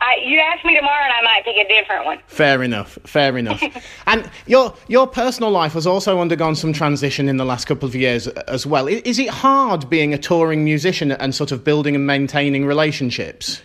I, 0.00 0.16
you 0.24 0.38
ask 0.38 0.64
me 0.64 0.76
tomorrow, 0.76 1.04
and 1.04 1.12
I 1.12 1.22
might 1.22 1.44
pick 1.44 1.56
a 1.56 1.68
different 1.68 2.04
one. 2.04 2.18
Fair 2.26 2.62
enough. 2.62 2.98
Fair 3.04 3.36
enough. 3.36 3.62
and 4.06 4.30
your 4.46 4.74
your 4.88 5.06
personal 5.06 5.50
life 5.50 5.72
has 5.72 5.86
also 5.86 6.20
undergone 6.20 6.54
some 6.54 6.72
transition 6.72 7.28
in 7.28 7.36
the 7.36 7.44
last 7.44 7.66
couple 7.66 7.88
of 7.88 7.94
years 7.94 8.28
as 8.28 8.66
well. 8.66 8.86
Is 8.86 9.18
it 9.18 9.28
hard 9.28 9.88
being 9.90 10.14
a 10.14 10.18
touring 10.18 10.64
musician 10.64 11.12
and 11.12 11.34
sort 11.34 11.52
of 11.52 11.64
building 11.64 11.94
and 11.94 12.06
maintaining 12.06 12.66
relationships? 12.66 13.62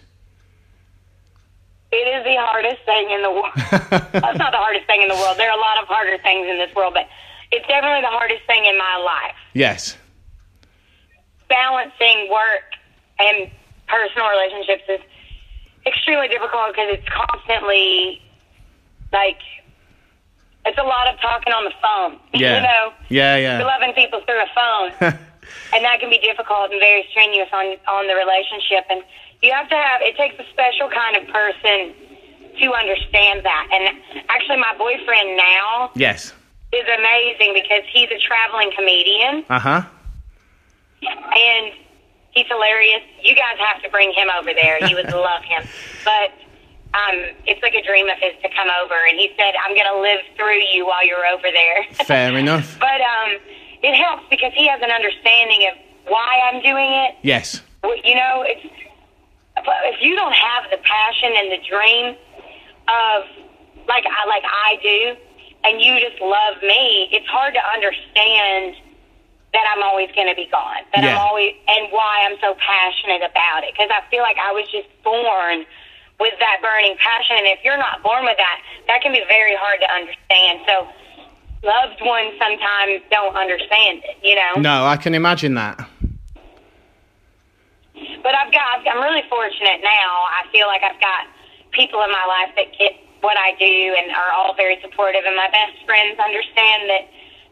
It 1.92 2.08
is 2.08 2.24
the 2.24 2.38
hardest 2.40 2.84
thing 2.86 3.12
in 3.12 3.22
the 3.22 3.32
world. 3.32 3.52
That's 4.14 4.38
not 4.38 4.52
the 4.52 4.58
hardest 4.58 4.88
thing 4.88 5.02
in 5.02 5.10
the 5.10 5.16
world. 5.16 5.38
There 5.38 5.50
are 5.50 5.58
a 5.58 5.62
lot 5.62 5.82
of 5.82 5.88
harder 5.88 6.18
things 6.20 6.48
in 6.48 6.58
this 6.58 6.74
world, 6.74 6.94
but 6.94 7.08
it's 7.52 7.68
definitely 7.68 8.02
the 8.02 8.08
hardest 8.08 8.46
thing 8.48 8.66
in 8.66 8.78
my 8.78 8.96
life. 8.98 9.36
Yes. 9.54 9.98
Balancing 11.50 12.30
work 12.32 12.64
and 13.20 13.52
personal 13.88 14.30
relationships 14.30 14.84
is 14.88 15.02
extremely 15.86 16.28
difficult 16.28 16.74
because 16.74 16.90
it's 17.00 17.08
constantly 17.10 18.22
like 19.12 19.40
it's 20.66 20.78
a 20.78 20.84
lot 20.84 21.08
of 21.12 21.20
talking 21.20 21.54
on 21.54 21.64
the 21.66 21.74
phone. 21.82 22.20
Yeah. 22.40 22.56
you 22.58 22.62
know, 22.64 22.94
Yeah, 23.10 23.36
yeah. 23.38 23.64
loving 23.64 23.94
people 23.94 24.22
through 24.26 24.40
a 24.42 24.50
phone. 24.56 24.92
and 25.74 25.84
that 25.84 26.00
can 26.00 26.10
be 26.10 26.20
difficult 26.20 26.72
and 26.72 26.80
very 26.80 27.06
strenuous 27.12 27.50
on 27.52 27.76
on 27.88 28.08
the 28.08 28.16
relationship 28.16 28.86
and 28.90 29.04
you 29.42 29.52
have 29.52 29.68
to 29.70 29.76
have 29.76 30.02
it 30.02 30.16
takes 30.16 30.36
a 30.40 30.46
special 30.54 30.88
kind 30.90 31.18
of 31.18 31.28
person 31.28 31.94
to 32.60 32.66
understand 32.74 33.42
that 33.44 33.68
and 33.74 33.98
actually 34.30 34.58
my 34.58 34.74
boyfriend 34.78 35.36
now 35.36 35.90
yes. 35.96 36.32
is 36.72 36.86
amazing 36.98 37.54
because 37.54 37.84
he's 37.92 38.10
a 38.12 38.20
traveling 38.20 38.72
comedian 38.78 39.44
Uh 39.50 39.60
huh. 39.60 39.82
and 41.04 41.74
he's 42.32 42.48
hilarious 42.48 43.02
you 43.22 43.36
guys 43.36 43.58
have 43.60 43.82
to 43.84 43.90
bring 43.90 44.12
him 44.14 44.28
over 44.38 44.54
there 44.54 44.84
you 44.88 44.96
would 44.96 45.12
love 45.14 45.44
him 45.44 45.64
but 46.06 46.32
um 46.94 47.16
it's 47.46 47.62
like 47.64 47.74
a 47.76 47.84
dream 47.84 48.08
of 48.10 48.18
his 48.20 48.34
to 48.42 48.50
come 48.56 48.68
over 48.84 48.96
and 49.10 49.18
he 49.20 49.32
said 49.38 49.54
i'm 49.66 49.76
going 49.76 49.88
to 49.88 50.00
live 50.02 50.20
through 50.36 50.60
you 50.74 50.86
while 50.86 51.06
you're 51.06 51.26
over 51.28 51.48
there 51.52 51.84
Fair 52.06 52.36
enough. 52.38 52.78
but 52.80 53.00
um 53.02 53.38
it 53.84 53.96
helps 53.96 54.24
because 54.30 54.54
he 54.54 54.68
has 54.68 54.80
an 54.84 54.92
understanding 54.92 55.68
of 55.72 55.78
why 56.08 56.40
I'm 56.52 56.62
doing 56.62 56.92
it. 56.92 57.16
Yes. 57.24 57.62
You 57.84 58.14
know, 58.16 58.44
it's 58.46 58.64
if 59.58 60.02
you 60.02 60.16
don't 60.16 60.34
have 60.34 60.70
the 60.70 60.78
passion 60.78 61.32
and 61.36 61.52
the 61.52 61.58
dream 61.68 62.16
of 62.88 63.24
like 63.88 64.04
I 64.06 64.28
like 64.28 64.44
I 64.46 64.78
do, 64.84 65.16
and 65.64 65.82
you 65.82 66.00
just 66.00 66.22
love 66.22 66.62
me, 66.62 67.10
it's 67.12 67.26
hard 67.28 67.54
to 67.56 67.60
understand 67.74 68.76
that 69.54 69.66
I'm 69.68 69.84
always 69.84 70.10
going 70.16 70.28
to 70.28 70.36
be 70.36 70.48
gone. 70.52 70.84
That 70.96 71.04
Yeah. 71.04 71.16
I'm 71.16 71.28
always 71.28 71.56
and 71.68 71.92
why 71.92 72.24
I'm 72.28 72.38
so 72.40 72.56
passionate 72.56 73.24
about 73.24 73.64
it 73.64 73.74
because 73.74 73.92
I 73.92 74.02
feel 74.10 74.24
like 74.24 74.38
I 74.40 74.52
was 74.52 74.70
just 74.72 74.88
born 75.04 75.66
with 76.20 76.34
that 76.40 76.62
burning 76.62 76.96
passion, 76.98 77.36
and 77.38 77.48
if 77.48 77.60
you're 77.64 77.78
not 77.78 78.04
born 78.04 78.24
with 78.24 78.38
that, 78.38 78.62
that 78.88 79.02
can 79.02 79.12
be 79.12 79.24
very 79.28 79.56
hard 79.56 79.80
to 79.82 79.90
understand. 79.92 80.62
So. 80.68 80.88
Loved 81.64 82.02
ones 82.02 82.34
sometimes 82.42 83.06
don't 83.12 83.36
understand 83.38 84.02
it, 84.02 84.18
you 84.24 84.34
know. 84.34 84.58
No, 84.58 84.84
I 84.84 84.98
can 84.98 85.14
imagine 85.14 85.54
that. 85.62 85.78
But 87.94 88.34
I've 88.34 88.52
got, 88.52 88.82
I'm 88.82 88.98
really 88.98 89.22
fortunate 89.30 89.78
now. 89.86 90.10
I 90.26 90.50
feel 90.52 90.66
like 90.66 90.82
I've 90.82 91.00
got 91.00 91.30
people 91.70 92.02
in 92.02 92.10
my 92.10 92.26
life 92.26 92.56
that 92.58 92.74
get 92.80 92.98
what 93.22 93.38
I 93.38 93.54
do 93.62 93.94
and 93.94 94.10
are 94.10 94.32
all 94.34 94.56
very 94.56 94.82
supportive. 94.82 95.22
And 95.26 95.36
my 95.36 95.50
best 95.54 95.78
friends 95.86 96.18
understand 96.18 96.90
that 96.90 97.06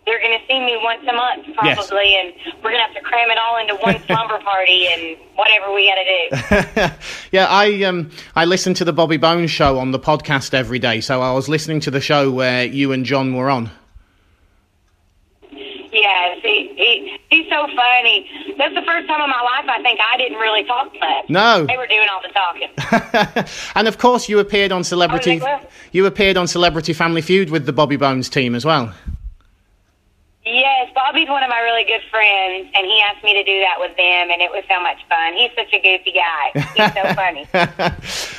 they're 0.05 0.19
going 0.19 0.37
to 0.39 0.45
see 0.47 0.59
me 0.59 0.77
once 0.81 1.01
a 1.07 1.13
month 1.13 1.45
Yes. 1.63 1.87
probably, 1.87 2.15
and 2.15 2.33
we're 2.63 2.71
going 2.71 2.81
to 2.81 2.85
have 2.87 2.95
to 2.95 3.01
cram 3.01 3.29
it 3.29 3.37
all 3.37 3.57
into 3.59 3.75
one 3.75 4.01
slumber 4.07 4.39
party 4.39 4.87
and 4.87 5.17
whatever 5.35 5.73
we 5.73 5.87
got 5.87 5.95
to 5.95 6.89
do. 6.89 6.95
yeah, 7.31 7.45
I 7.47 7.83
um 7.83 8.09
I 8.35 8.45
listen 8.45 8.73
to 8.75 8.85
the 8.85 8.93
Bobby 8.93 9.17
Bones 9.17 9.51
show 9.51 9.77
on 9.77 9.91
the 9.91 9.99
podcast 9.99 10.53
every 10.53 10.79
day, 10.79 11.01
so 11.01 11.21
I 11.21 11.31
was 11.33 11.47
listening 11.49 11.79
to 11.81 11.91
the 11.91 12.01
show 12.01 12.31
where 12.31 12.63
you 12.65 12.91
and 12.91 13.05
John 13.05 13.35
were 13.35 13.49
on. 13.49 13.69
Yeah, 15.51 16.35
see, 16.43 16.71
he, 16.75 17.19
he's 17.29 17.49
so 17.49 17.65
funny. 17.75 18.29
That's 18.57 18.75
the 18.75 18.81
first 18.85 19.07
time 19.07 19.21
in 19.21 19.29
my 19.29 19.41
life 19.41 19.65
I 19.67 19.81
think 19.81 19.99
I 19.99 20.17
didn't 20.17 20.37
really 20.37 20.63
talk 20.65 20.93
much. 20.99 21.29
No. 21.29 21.65
They 21.65 21.77
were 21.77 21.87
doing 21.87 22.07
all 22.11 22.21
the 22.21 22.29
talking. 23.33 23.49
and 23.75 23.87
of 23.87 23.97
course, 23.97 24.29
you 24.29 24.39
appeared 24.39 24.71
on 24.71 24.83
Celebrity. 24.83 25.39
Oh, 25.41 25.45
they? 25.45 25.67
You 25.91 26.05
appeared 26.05 26.37
on 26.37 26.47
Celebrity 26.47 26.93
Family 26.93 27.21
Feud 27.21 27.49
with 27.49 27.65
the 27.65 27.73
Bobby 27.73 27.95
Bones 27.97 28.29
team 28.29 28.53
as 28.53 28.65
well. 28.65 28.93
Yes, 30.45 30.89
Bobby's 30.95 31.27
one 31.27 31.43
of 31.43 31.49
my 31.49 31.59
really 31.59 31.83
good 31.83 32.01
friends, 32.09 32.71
and 32.73 32.85
he 32.85 33.01
asked 33.01 33.23
me 33.23 33.33
to 33.33 33.43
do 33.43 33.59
that 33.59 33.75
with 33.77 33.95
them, 33.97 34.31
and 34.31 34.41
it 34.41 34.49
was 34.49 34.63
so 34.69 34.81
much 34.81 34.97
fun. 35.09 35.33
He's 35.33 35.51
such 35.55 35.73
a 35.73 35.79
goofy 35.79 36.13
guy. 36.13 36.51
He's 36.75 36.93
so 36.93 37.13
funny. 37.13 37.47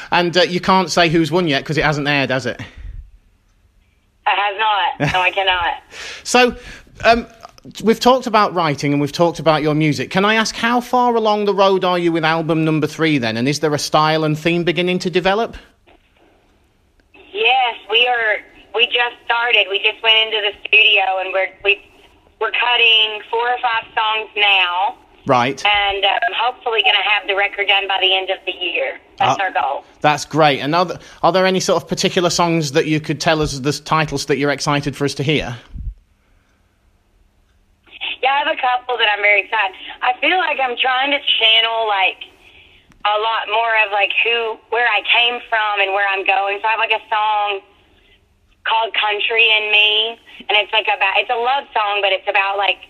and 0.11 0.37
uh, 0.37 0.42
you 0.42 0.61
can't 0.61 0.90
say 0.90 1.09
who's 1.09 1.30
won 1.30 1.47
yet 1.47 1.62
because 1.62 1.76
it 1.76 1.85
hasn't 1.85 2.09
aired, 2.09 2.30
has 2.30 2.47
it? 2.47 2.59
It 2.59 2.66
has 4.26 4.59
not. 4.59 5.12
No, 5.12 5.21
I 5.21 5.30
cannot. 5.30 5.83
So, 6.23 6.57
um, 7.04 7.26
we've 7.83 7.99
talked 7.99 8.26
about 8.26 8.54
writing 8.54 8.92
and 8.92 9.00
we've 9.00 9.11
talked 9.12 9.40
about 9.40 9.62
your 9.62 9.75
music. 9.75 10.11
Can 10.11 10.25
I 10.25 10.35
ask 10.35 10.54
how 10.54 10.80
far 10.80 11.14
along 11.16 11.47
the 11.47 11.54
road 11.54 11.85
are 11.85 11.99
you 11.99 12.12
with 12.12 12.25
album 12.25 12.64
number 12.64 12.87
three 12.87 13.19
then? 13.19 13.37
And 13.37 13.49
is 13.49 13.61
there 13.61 13.75
a 13.75 13.78
style 13.78 14.23
and 14.23 14.38
theme 14.38 14.62
beginning 14.62 15.00
to 15.00 15.11
develop? 15.11 15.57
Yes, 17.33 17.76
we 17.90 18.07
are. 18.07 18.38
we 18.75 18.87
just 18.87 19.16
started. 19.25 19.66
We 19.71 19.78
just 19.83 20.02
went 20.02 20.33
into 20.33 20.40
the 20.52 20.69
studio, 20.69 21.02
and 21.19 21.33
we're 21.33 21.49
we 21.64 21.83
we're 22.41 22.51
cutting 22.53 23.21
four 23.31 23.49
or 23.51 23.59
five 23.61 23.85
songs 23.95 24.31
now, 24.37 24.97
Right. 25.27 25.63
and 25.65 26.05
um, 26.05 26.19
hopefully 26.35 26.83
going 26.83 26.95
to 26.95 27.03
have 27.11 27.27
the 27.29 27.37
record 27.37 27.69
done 27.69 27.87
by 27.87 27.99
the 28.01 28.15
end 28.17 28.31
of 28.31 28.39
the 28.47 28.53
year. 28.53 28.99
That's 29.19 29.39
Uh, 29.39 29.43
our 29.45 29.51
goal. 29.53 29.85
That's 30.01 30.25
great. 30.25 30.61
And 30.61 30.75
are 30.75 30.87
there, 30.87 30.99
are 31.23 31.33
there 31.33 31.45
any 31.47 31.61
sort 31.61 31.83
of 31.83 31.89
particular 31.89 32.31
songs 32.31 32.73
that 32.73 32.87
you 32.87 33.01
could 33.01 33.21
tell 33.21 33.43
us 33.43 33.59
the 33.59 33.73
titles 33.73 34.27
that 34.27 34.39
you're 34.39 34.51
excited 34.51 34.97
for 34.97 35.05
us 35.05 35.15
to 35.15 35.23
hear? 35.23 35.57
Yeah, 38.23 38.33
I 38.33 38.39
have 38.39 38.49
a 38.57 38.61
couple 38.61 38.97
that 38.99 39.09
I'm 39.13 39.21
very 39.23 39.43
excited. 39.45 39.77
I 40.03 40.13
feel 40.21 40.37
like 40.39 40.59
I'm 40.61 40.77
trying 40.77 41.11
to 41.13 41.19
channel 41.21 41.87
like 41.89 42.25
a 43.05 43.17
lot 43.21 43.49
more 43.49 43.73
of 43.87 43.93
like 43.93 44.13
who, 44.25 44.59
where 44.71 44.87
I 44.89 45.01
came 45.09 45.41
from 45.49 45.81
and 45.81 45.93
where 45.93 46.07
I'm 46.09 46.25
going. 46.27 46.59
So 46.61 46.69
I 46.69 46.71
have 46.73 46.81
like 46.81 46.93
a 46.93 47.05
song 47.09 47.61
called 48.65 48.93
"Country 48.95 49.49
in 49.49 49.73
Me," 49.73 50.21
it's 50.61 50.73
like 50.73 50.87
about 50.87 51.17
it's 51.17 51.31
a 51.31 51.37
love 51.40 51.64
song, 51.73 52.00
but 52.02 52.12
it's 52.12 52.29
about 52.29 52.57
like 52.59 52.85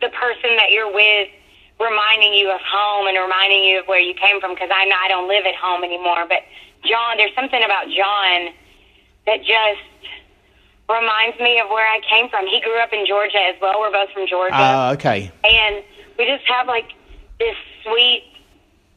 the 0.00 0.08
person 0.08 0.56
that 0.56 0.70
you're 0.70 0.92
with 0.92 1.28
reminding 1.80 2.34
you 2.34 2.50
of 2.50 2.60
home 2.60 3.06
and 3.08 3.16
reminding 3.16 3.64
you 3.64 3.80
of 3.80 3.86
where 3.86 4.00
you 4.00 4.14
came 4.14 4.40
from. 4.40 4.54
Because 4.54 4.70
I 4.72 4.84
I 4.88 5.08
don't 5.08 5.28
live 5.28 5.44
at 5.46 5.54
home 5.56 5.84
anymore, 5.84 6.26
but 6.28 6.44
John, 6.84 7.16
there's 7.16 7.34
something 7.34 7.62
about 7.62 7.86
John 7.88 8.52
that 9.26 9.40
just 9.44 9.84
reminds 10.88 11.38
me 11.38 11.60
of 11.60 11.68
where 11.68 11.86
I 11.86 12.00
came 12.08 12.28
from. 12.28 12.46
He 12.46 12.60
grew 12.60 12.78
up 12.80 12.92
in 12.92 13.06
Georgia 13.06 13.38
as 13.38 13.54
well. 13.60 13.78
We're 13.80 13.92
both 13.92 14.10
from 14.10 14.26
Georgia. 14.26 14.54
Uh, 14.56 14.92
okay. 14.94 15.30
and 15.44 15.84
we 16.18 16.26
just 16.26 16.44
have 16.46 16.66
like 16.66 16.90
this 17.38 17.54
sweet 17.84 18.24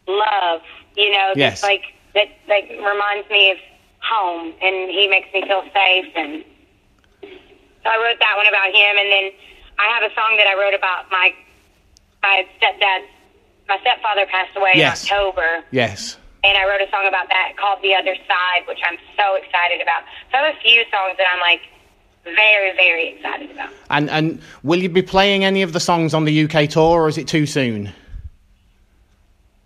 love, 0.07 0.61
you 0.95 1.11
know, 1.11 1.33
Yes. 1.35 1.61
like 1.63 1.83
that 2.15 2.27
like 2.47 2.69
reminds 2.69 3.29
me 3.29 3.51
of 3.51 3.57
home 3.99 4.53
and 4.61 4.89
he 4.91 5.07
makes 5.07 5.31
me 5.33 5.41
feel 5.47 5.63
safe 5.73 6.11
and 6.15 6.43
so 7.83 7.89
I 7.89 7.97
wrote 8.01 8.19
that 8.19 8.35
one 8.37 8.47
about 8.47 8.67
him 8.73 8.97
and 8.97 9.11
then 9.11 9.25
I 9.79 9.87
have 9.93 10.03
a 10.09 10.13
song 10.15 10.37
that 10.37 10.47
I 10.47 10.55
wrote 10.55 10.73
about 10.73 11.11
my 11.11 11.33
my 12.21 12.47
stepdad 12.59 13.03
my 13.67 13.77
stepfather 13.81 14.25
passed 14.27 14.55
away 14.55 14.73
Yes. 14.75 15.03
in 15.03 15.11
October 15.15 15.63
Yes. 15.71 16.17
and 16.43 16.57
I 16.57 16.65
wrote 16.67 16.81
a 16.81 16.89
song 16.91 17.07
about 17.07 17.29
that 17.29 17.53
called 17.57 17.79
The 17.81 17.95
Other 17.95 18.15
Side, 18.27 18.67
which 18.67 18.79
I'm 18.83 18.97
so 19.17 19.35
excited 19.35 19.81
about. 19.81 20.03
So 20.31 20.37
I 20.37 20.41
have 20.47 20.55
a 20.55 20.59
few 20.59 20.83
songs 20.91 21.15
that 21.17 21.27
I'm 21.33 21.39
like 21.39 21.61
very, 22.25 22.75
very 22.75 23.15
excited 23.15 23.51
about. 23.51 23.69
And 23.89 24.09
and 24.09 24.41
will 24.63 24.79
you 24.81 24.89
be 24.89 25.01
playing 25.01 25.43
any 25.45 25.61
of 25.61 25.73
the 25.73 25.79
songs 25.79 26.13
on 26.13 26.23
the 26.25 26.43
UK 26.45 26.69
tour, 26.69 27.01
or 27.03 27.07
is 27.09 27.17
it 27.17 27.27
too 27.27 27.45
soon? 27.45 27.91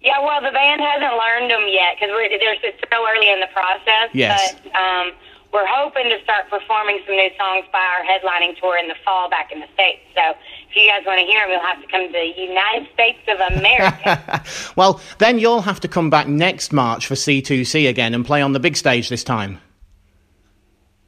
Yeah, 0.02 0.20
well, 0.24 0.42
the 0.42 0.52
band 0.52 0.80
hasn't 0.82 1.14
learned 1.18 1.52
them 1.52 1.66
yet 1.70 1.96
because 1.96 2.10
we're 2.14 2.24
it's 2.30 2.80
so 2.94 3.08
early 3.10 3.30
in 3.32 3.40
the 3.40 3.48
process. 3.54 4.10
Yes. 4.14 4.56
But 4.64 4.76
um, 4.76 5.12
we're 5.58 5.66
hoping 5.66 6.04
to 6.04 6.22
start 6.24 6.48
performing 6.52 7.00
some 7.08 7.16
new 7.16 7.32
songs 7.36 7.66
by 7.74 7.80
our 7.80 8.06
headlining 8.06 8.56
tour 8.60 8.78
in 8.78 8.88
the 8.88 8.94
fall 9.04 9.28
back 9.28 9.52
in 9.52 9.60
the 9.60 9.66
states. 9.74 10.02
So 10.14 10.22
if 10.70 10.76
you 10.76 10.88
guys 10.88 11.04
want 11.04 11.20
to 11.20 11.26
hear 11.26 11.42
them, 11.42 11.50
you'll 11.50 11.66
have 11.66 11.82
to 11.82 11.88
come 11.88 12.06
to 12.06 12.14
the 12.14 12.32
United 12.40 12.88
States 12.94 13.18
of 13.28 13.40
America. 13.58 14.44
well, 14.76 15.02
then 15.18 15.40
you'll 15.40 15.62
have 15.62 15.80
to 15.80 15.88
come 15.88 16.12
back 16.12 16.28
next 16.28 16.72
March 16.72 17.08
for 17.08 17.16
C2C 17.16 17.90
again 17.90 18.14
and 18.14 18.24
play 18.24 18.44
on 18.44 18.54
the 18.54 18.60
big 18.60 18.78
stage 18.78 19.10
this 19.10 19.24
time. 19.24 19.60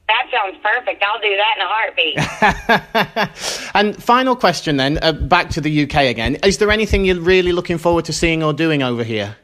that 0.08 0.26
sounds 0.32 0.58
perfect. 0.64 1.04
I'll 1.04 1.22
do 1.22 1.38
that 1.38 1.58
in 1.58 1.62
a 1.62 1.68
heartbeat. 1.70 2.18
and 3.76 4.04
final 4.04 4.36
question 4.36 4.78
then, 4.78 4.98
uh, 5.04 5.12
back 5.12 5.52
to 5.52 5.62
the 5.62 5.84
UK 5.84 6.06
again. 6.06 6.38
Is 6.44 6.58
there 6.58 6.72
anything 6.72 7.06
you're 7.06 7.20
really 7.20 7.52
looking 7.52 7.78
forward 7.78 8.06
to 8.06 8.14
seeing 8.14 8.42
or 8.42 8.54
doing 8.54 8.82
over 8.82 9.04
here? 9.04 9.36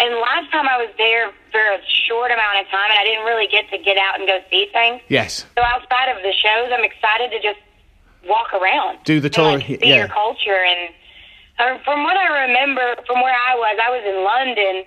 and 0.00 0.14
last 0.16 0.50
time 0.50 0.66
I 0.66 0.69
was 0.80 0.90
there 0.96 1.30
for 1.52 1.60
a 1.60 1.78
short 2.08 2.30
amount 2.30 2.60
of 2.60 2.66
time, 2.72 2.88
and 2.90 2.98
I 2.98 3.04
didn't 3.04 3.24
really 3.24 3.46
get 3.46 3.68
to 3.70 3.78
get 3.78 3.96
out 3.98 4.18
and 4.18 4.26
go 4.26 4.40
see 4.50 4.68
things. 4.72 5.02
Yes. 5.08 5.44
So 5.56 5.62
outside 5.62 6.08
of 6.08 6.22
the 6.22 6.32
shows, 6.32 6.72
I'm 6.72 6.84
excited 6.84 7.30
to 7.30 7.40
just 7.40 7.60
walk 8.26 8.52
around, 8.52 8.98
Do 9.04 9.20
the 9.20 9.30
tour, 9.30 9.58
like, 9.58 9.66
see 9.66 9.78
yeah. 9.82 9.96
your 9.96 10.08
culture. 10.08 10.56
And 10.56 10.90
uh, 11.58 11.78
from 11.84 12.04
what 12.04 12.16
I 12.16 12.46
remember, 12.48 12.96
from 13.06 13.20
where 13.20 13.34
I 13.34 13.54
was, 13.54 13.76
I 13.80 13.90
was 13.90 14.04
in 14.04 14.24
London. 14.24 14.84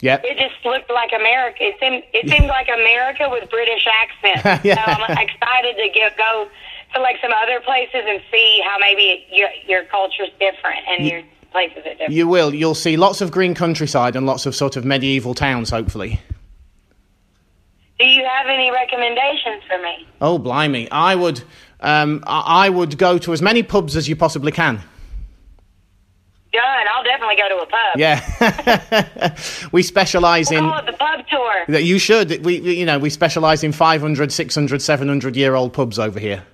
Yep. 0.00 0.24
It 0.24 0.36
just 0.36 0.60
looked 0.64 0.90
like 0.90 1.10
America. 1.16 1.56
It 1.64 1.76
seemed 1.80 2.04
it 2.12 2.28
seemed 2.28 2.48
like 2.48 2.68
America 2.68 3.28
with 3.30 3.48
British 3.48 3.86
accents. 3.88 4.44
Yeah. 4.64 4.76
So 4.76 4.92
I'm 4.92 5.16
excited 5.16 5.76
to 5.80 5.88
get 5.88 6.18
go 6.18 6.48
to 6.94 7.00
like 7.00 7.16
some 7.22 7.32
other 7.32 7.60
places 7.60 8.04
and 8.04 8.20
see 8.30 8.60
how 8.64 8.76
maybe 8.78 9.24
your 9.32 9.48
your 9.66 9.84
culture's 9.84 10.28
different 10.38 10.84
and 10.86 11.06
your 11.06 11.22
places. 11.56 11.84
You 12.10 12.28
will. 12.28 12.54
You'll 12.54 12.74
see 12.74 12.96
lots 12.96 13.20
of 13.20 13.30
green 13.30 13.54
countryside 13.54 14.14
and 14.16 14.26
lots 14.26 14.44
of 14.46 14.54
sort 14.54 14.76
of 14.76 14.84
medieval 14.84 15.34
towns, 15.34 15.70
hopefully. 15.70 16.20
Do 17.98 18.04
you 18.04 18.24
have 18.24 18.46
any 18.46 18.70
recommendations 18.70 19.62
for 19.66 19.82
me? 19.82 20.06
Oh, 20.20 20.38
blimey. 20.38 20.88
I 20.90 21.14
would, 21.14 21.42
um, 21.80 22.22
I 22.26 22.66
I 22.66 22.68
would 22.68 22.98
go 22.98 23.16
to 23.18 23.32
as 23.32 23.40
many 23.40 23.62
pubs 23.62 23.96
as 23.96 24.06
you 24.06 24.16
possibly 24.16 24.52
can. 24.52 24.82
Done. 26.52 26.86
I'll 26.94 27.04
definitely 27.04 27.36
go 27.36 27.48
to 27.48 27.56
a 27.62 27.66
pub. 27.66 27.98
Yeah. 29.56 29.68
we 29.72 29.82
specialise 29.82 30.50
in. 30.50 30.60
Call 30.60 30.78
it 30.78 30.86
the 30.86 30.92
pub 30.92 31.26
tour. 31.30 31.64
That 31.68 31.84
you 31.84 31.98
should. 31.98 32.44
We, 32.44 32.58
you 32.60 32.86
know, 32.86 32.98
we 32.98 33.10
specialise 33.10 33.62
in 33.62 33.72
500, 33.72 34.32
600, 34.32 34.82
700 34.82 35.36
year 35.36 35.54
old 35.54 35.72
pubs 35.72 35.98
over 35.98 36.18
here. 36.18 36.44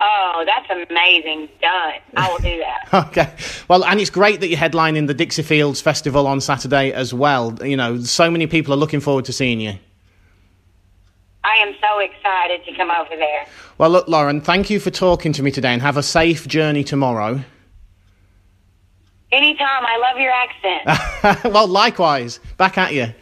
Oh, 0.00 0.44
that's 0.46 0.70
amazing. 0.90 1.48
Done. 1.60 1.94
I 2.16 2.30
will 2.30 2.38
do 2.38 2.58
that. 2.58 2.88
Okay. 3.08 3.30
Well, 3.68 3.84
and 3.84 4.00
it's 4.00 4.10
great 4.10 4.40
that 4.40 4.48
you're 4.48 4.58
headlining 4.58 5.06
the 5.08 5.14
Dixie 5.14 5.42
Fields 5.42 5.80
Festival 5.80 6.26
on 6.26 6.40
Saturday 6.40 6.92
as 6.92 7.12
well. 7.12 7.58
You 7.62 7.76
know, 7.76 8.00
so 8.00 8.30
many 8.30 8.46
people 8.46 8.72
are 8.72 8.76
looking 8.78 9.00
forward 9.00 9.24
to 9.26 9.32
seeing 9.32 9.60
you. 9.60 9.74
I 11.44 11.54
am 11.56 11.74
so 11.80 11.98
excited 11.98 12.64
to 12.64 12.74
come 12.76 12.90
over 12.90 13.16
there. 13.16 13.46
Well, 13.78 13.90
look, 13.90 14.08
Lauren, 14.08 14.40
thank 14.40 14.70
you 14.70 14.80
for 14.80 14.90
talking 14.90 15.32
to 15.34 15.42
me 15.42 15.50
today 15.50 15.72
and 15.72 15.82
have 15.82 15.96
a 15.96 16.02
safe 16.02 16.46
journey 16.46 16.84
tomorrow. 16.84 17.42
Anytime. 19.30 19.84
I 19.86 19.96
love 19.98 20.18
your 20.18 20.32
accent. 20.32 21.44
well, 21.52 21.66
likewise. 21.66 22.40
Back 22.56 22.78
at 22.78 22.94
you. 22.94 23.12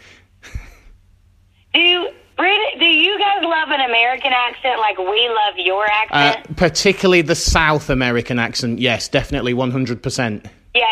do 1.75 2.11
Do 2.39 2.85
you 2.85 3.19
guys 3.19 3.43
love 3.43 3.71
an 3.71 3.81
American 3.81 4.33
accent 4.33 4.79
like 4.79 4.99
we 4.99 5.29
love 5.29 5.55
your 5.57 5.85
Uh, 5.85 5.89
accent? 6.35 6.57
particularly 6.57 7.23
the 7.23 7.35
South 7.35 7.89
American 7.89 8.39
accent. 8.39 8.79
Yes, 8.79 9.09
definitely 9.09 9.55
100%. 9.55 10.45
yeah. 10.75 10.85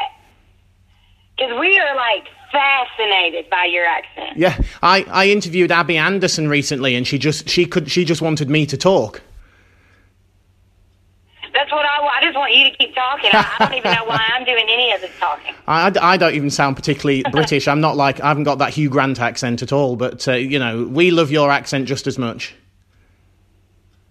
Because 1.36 1.58
we 1.60 1.78
are 1.78 1.94
like 1.96 2.24
fascinated 2.52 3.50
by 3.50 3.64
your 3.64 3.84
accent. 3.84 4.36
Yeah, 4.38 4.56
I, 4.82 5.04
I 5.10 5.26
interviewed 5.28 5.70
Abby 5.72 5.98
Anderson 5.98 6.48
recently, 6.48 6.94
and 6.94 7.04
she 7.06 7.18
just 7.18 7.48
she 7.48 7.66
could 7.66 7.90
she 7.90 8.04
just 8.04 8.22
wanted 8.22 8.48
me 8.48 8.64
to 8.66 8.76
talk. 8.76 9.20
That's 11.54 11.70
what 11.70 11.86
I 11.86 12.00
want. 12.00 12.16
I 12.16 12.20
just 12.26 12.36
want 12.36 12.52
you 12.52 12.68
to 12.70 12.76
keep 12.76 12.94
talking. 12.94 13.30
I, 13.32 13.48
I 13.58 13.64
don't 13.66 13.74
even 13.78 13.92
know 13.92 14.04
why 14.04 14.28
I'm 14.34 14.44
doing 14.44 14.66
any 14.68 14.92
of 14.92 15.00
this 15.00 15.12
talking. 15.20 15.54
I, 15.68 15.92
I 16.00 16.16
don't 16.16 16.34
even 16.34 16.50
sound 16.50 16.76
particularly 16.76 17.22
British. 17.32 17.68
I'm 17.68 17.80
not 17.80 17.96
like 17.96 18.20
I 18.20 18.28
haven't 18.28 18.42
got 18.44 18.58
that 18.58 18.70
Hugh 18.74 18.88
Grant 18.90 19.20
accent 19.20 19.62
at 19.62 19.72
all. 19.72 19.94
But 19.96 20.26
uh, 20.26 20.32
you 20.32 20.58
know, 20.58 20.84
we 20.84 21.10
love 21.10 21.30
your 21.30 21.50
accent 21.50 21.86
just 21.86 22.06
as 22.06 22.18
much. 22.18 22.54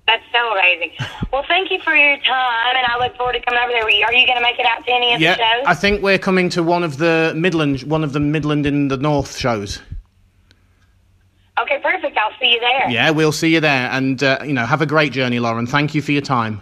That's 0.08 0.24
so 0.34 0.52
amazing. 0.52 0.92
Well, 1.32 1.46
thank 1.48 1.72
you 1.72 1.80
for 1.80 1.96
your 1.96 2.18
time, 2.18 2.76
and 2.76 2.86
I 2.88 2.98
look 3.00 3.16
forward 3.16 3.34
to 3.34 3.42
coming 3.42 3.60
over 3.64 3.72
there. 3.72 3.84
Are 3.84 4.14
you 4.14 4.26
going 4.28 4.38
to 4.38 4.44
make 4.44 4.60
it 4.60 4.66
out 4.66 4.86
to 4.86 4.92
any 4.92 5.14
of 5.14 5.20
the 5.20 5.24
Yeah, 5.24 5.36
shows? 5.36 5.64
I 5.66 5.74
think 5.74 6.02
we're 6.04 6.20
coming 6.20 6.50
to 6.50 6.62
one 6.64 6.84
of 6.84 6.98
the 6.98 7.34
Midland, 7.36 7.84
one 7.84 8.04
of 8.04 8.12
the 8.12 8.20
Midland 8.20 8.66
in 8.66 8.90
the 8.90 8.98
North 8.98 9.38
shows. 9.38 9.82
Okay, 11.60 11.80
perfect. 11.82 12.18
I'll 12.18 12.38
see 12.40 12.52
you 12.52 12.60
there. 12.60 12.90
Yeah, 12.90 13.12
we'll 13.12 13.32
see 13.32 13.54
you 13.54 13.62
there, 13.62 13.90
and 13.92 14.22
uh, 14.22 14.40
you 14.46 14.54
know, 14.54 14.66
have 14.66 14.82
a 14.82 14.86
great 14.86 15.14
journey, 15.14 15.40
Lauren. 15.40 15.68
Thank 15.68 15.96
you 15.96 16.02
for 16.02 16.12
your 16.12 16.22
time. 16.22 16.62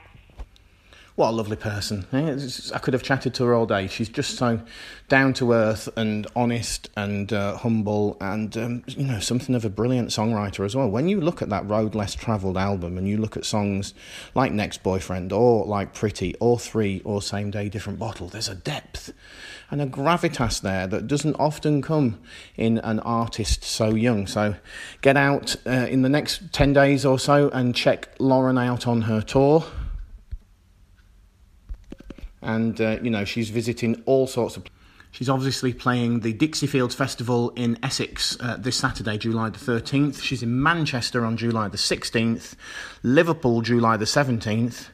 What 1.21 1.29
a 1.29 1.37
lovely 1.37 1.55
person. 1.55 2.07
Eh, 2.13 2.35
I 2.73 2.79
could 2.79 2.95
have 2.95 3.03
chatted 3.03 3.35
to 3.35 3.43
her 3.43 3.53
all 3.53 3.67
day. 3.67 3.85
She's 3.85 4.09
just 4.09 4.37
so 4.37 4.59
down 5.07 5.33
to 5.33 5.53
earth 5.53 5.87
and 5.95 6.25
honest 6.35 6.89
and 6.97 7.31
uh, 7.31 7.57
humble 7.57 8.17
and, 8.19 8.57
um, 8.57 8.83
you 8.87 9.05
know, 9.05 9.19
something 9.19 9.53
of 9.53 9.63
a 9.63 9.69
brilliant 9.69 10.09
songwriter 10.09 10.65
as 10.65 10.75
well. 10.75 10.89
When 10.89 11.07
you 11.07 11.21
look 11.21 11.43
at 11.43 11.49
that 11.49 11.69
Road 11.69 11.93
Less 11.93 12.15
Travelled 12.15 12.57
album 12.57 12.97
and 12.97 13.07
you 13.07 13.17
look 13.17 13.37
at 13.37 13.45
songs 13.45 13.93
like 14.33 14.51
Next 14.51 14.81
Boyfriend 14.81 15.31
or 15.31 15.63
like 15.67 15.93
Pretty 15.93 16.33
or 16.39 16.57
Three 16.57 17.03
or 17.05 17.21
Same 17.21 17.51
Day 17.51 17.69
Different 17.69 17.99
Bottle, 17.99 18.27
there's 18.27 18.49
a 18.49 18.55
depth 18.55 19.13
and 19.69 19.79
a 19.79 19.85
gravitas 19.85 20.61
there 20.61 20.87
that 20.87 21.05
doesn't 21.05 21.35
often 21.35 21.83
come 21.83 22.19
in 22.57 22.79
an 22.79 22.99
artist 23.01 23.63
so 23.63 23.93
young. 23.93 24.25
So 24.25 24.55
get 25.01 25.17
out 25.17 25.55
uh, 25.67 25.69
in 25.69 26.01
the 26.01 26.09
next 26.09 26.51
10 26.51 26.73
days 26.73 27.05
or 27.05 27.19
so 27.19 27.49
and 27.49 27.75
check 27.75 28.09
Lauren 28.17 28.57
out 28.57 28.87
on 28.87 29.03
her 29.03 29.21
tour 29.21 29.63
and 32.41 32.79
uh, 32.81 32.97
you 33.01 33.09
know 33.09 33.25
she's 33.25 33.49
visiting 33.49 34.01
all 34.05 34.27
sorts 34.27 34.57
of. 34.57 34.65
She's 35.13 35.27
obviously 35.27 35.73
playing 35.73 36.21
the 36.21 36.31
Dixie 36.31 36.67
Fields 36.67 36.95
Festival 36.95 37.49
in 37.57 37.77
Essex 37.83 38.37
uh, 38.39 38.55
this 38.57 38.77
Saturday, 38.77 39.17
July 39.17 39.49
the 39.49 39.59
13th. 39.59 40.21
She's 40.21 40.41
in 40.41 40.63
Manchester 40.63 41.25
on 41.25 41.35
July 41.35 41.67
the 41.67 41.75
16th, 41.77 42.55
Liverpool 43.03 43.61
July 43.61 43.97
the 43.97 44.05
17th, 44.05 44.87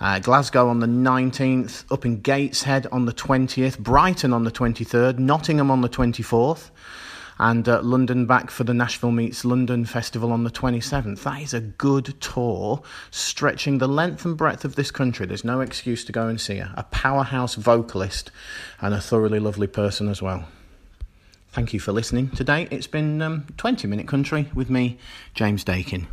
Uh, 0.00 0.18
Glasgow 0.18 0.68
on 0.68 0.80
the 0.80 0.86
19th, 0.86 1.84
up 1.90 2.04
in 2.04 2.20
Gateshead 2.20 2.86
on 2.92 3.06
the 3.06 3.12
20th, 3.12 3.78
Brighton 3.78 4.32
on 4.34 4.44
the 4.44 4.50
23rd, 4.50 5.18
Nottingham 5.18 5.70
on 5.70 5.80
the 5.80 5.88
24th, 5.88 6.70
and 7.38 7.68
uh, 7.68 7.80
London 7.82 8.26
back 8.26 8.50
for 8.50 8.64
the 8.64 8.74
Nashville 8.74 9.10
Meets 9.10 9.44
London 9.44 9.84
Festival 9.84 10.32
on 10.32 10.44
the 10.44 10.50
27th. 10.50 11.22
That 11.22 11.42
is 11.42 11.54
a 11.54 11.60
good 11.60 12.20
tour, 12.20 12.82
stretching 13.10 13.78
the 13.78 13.88
length 13.88 14.24
and 14.24 14.36
breadth 14.36 14.64
of 14.64 14.76
this 14.76 14.90
country. 14.90 15.26
There's 15.26 15.44
no 15.44 15.60
excuse 15.60 16.04
to 16.04 16.12
go 16.12 16.28
and 16.28 16.40
see 16.40 16.58
her. 16.58 16.72
A 16.76 16.84
powerhouse 16.84 17.54
vocalist 17.54 18.30
and 18.80 18.94
a 18.94 19.00
thoroughly 19.00 19.40
lovely 19.40 19.66
person 19.66 20.08
as 20.08 20.22
well. 20.22 20.46
Thank 21.48 21.72
you 21.72 21.80
for 21.80 21.92
listening. 21.92 22.30
Today 22.30 22.66
it's 22.70 22.88
been 22.88 23.22
um, 23.22 23.46
20 23.56 23.86
Minute 23.86 24.08
Country 24.08 24.48
with 24.54 24.70
me, 24.70 24.98
James 25.34 25.62
Dakin. 25.62 26.08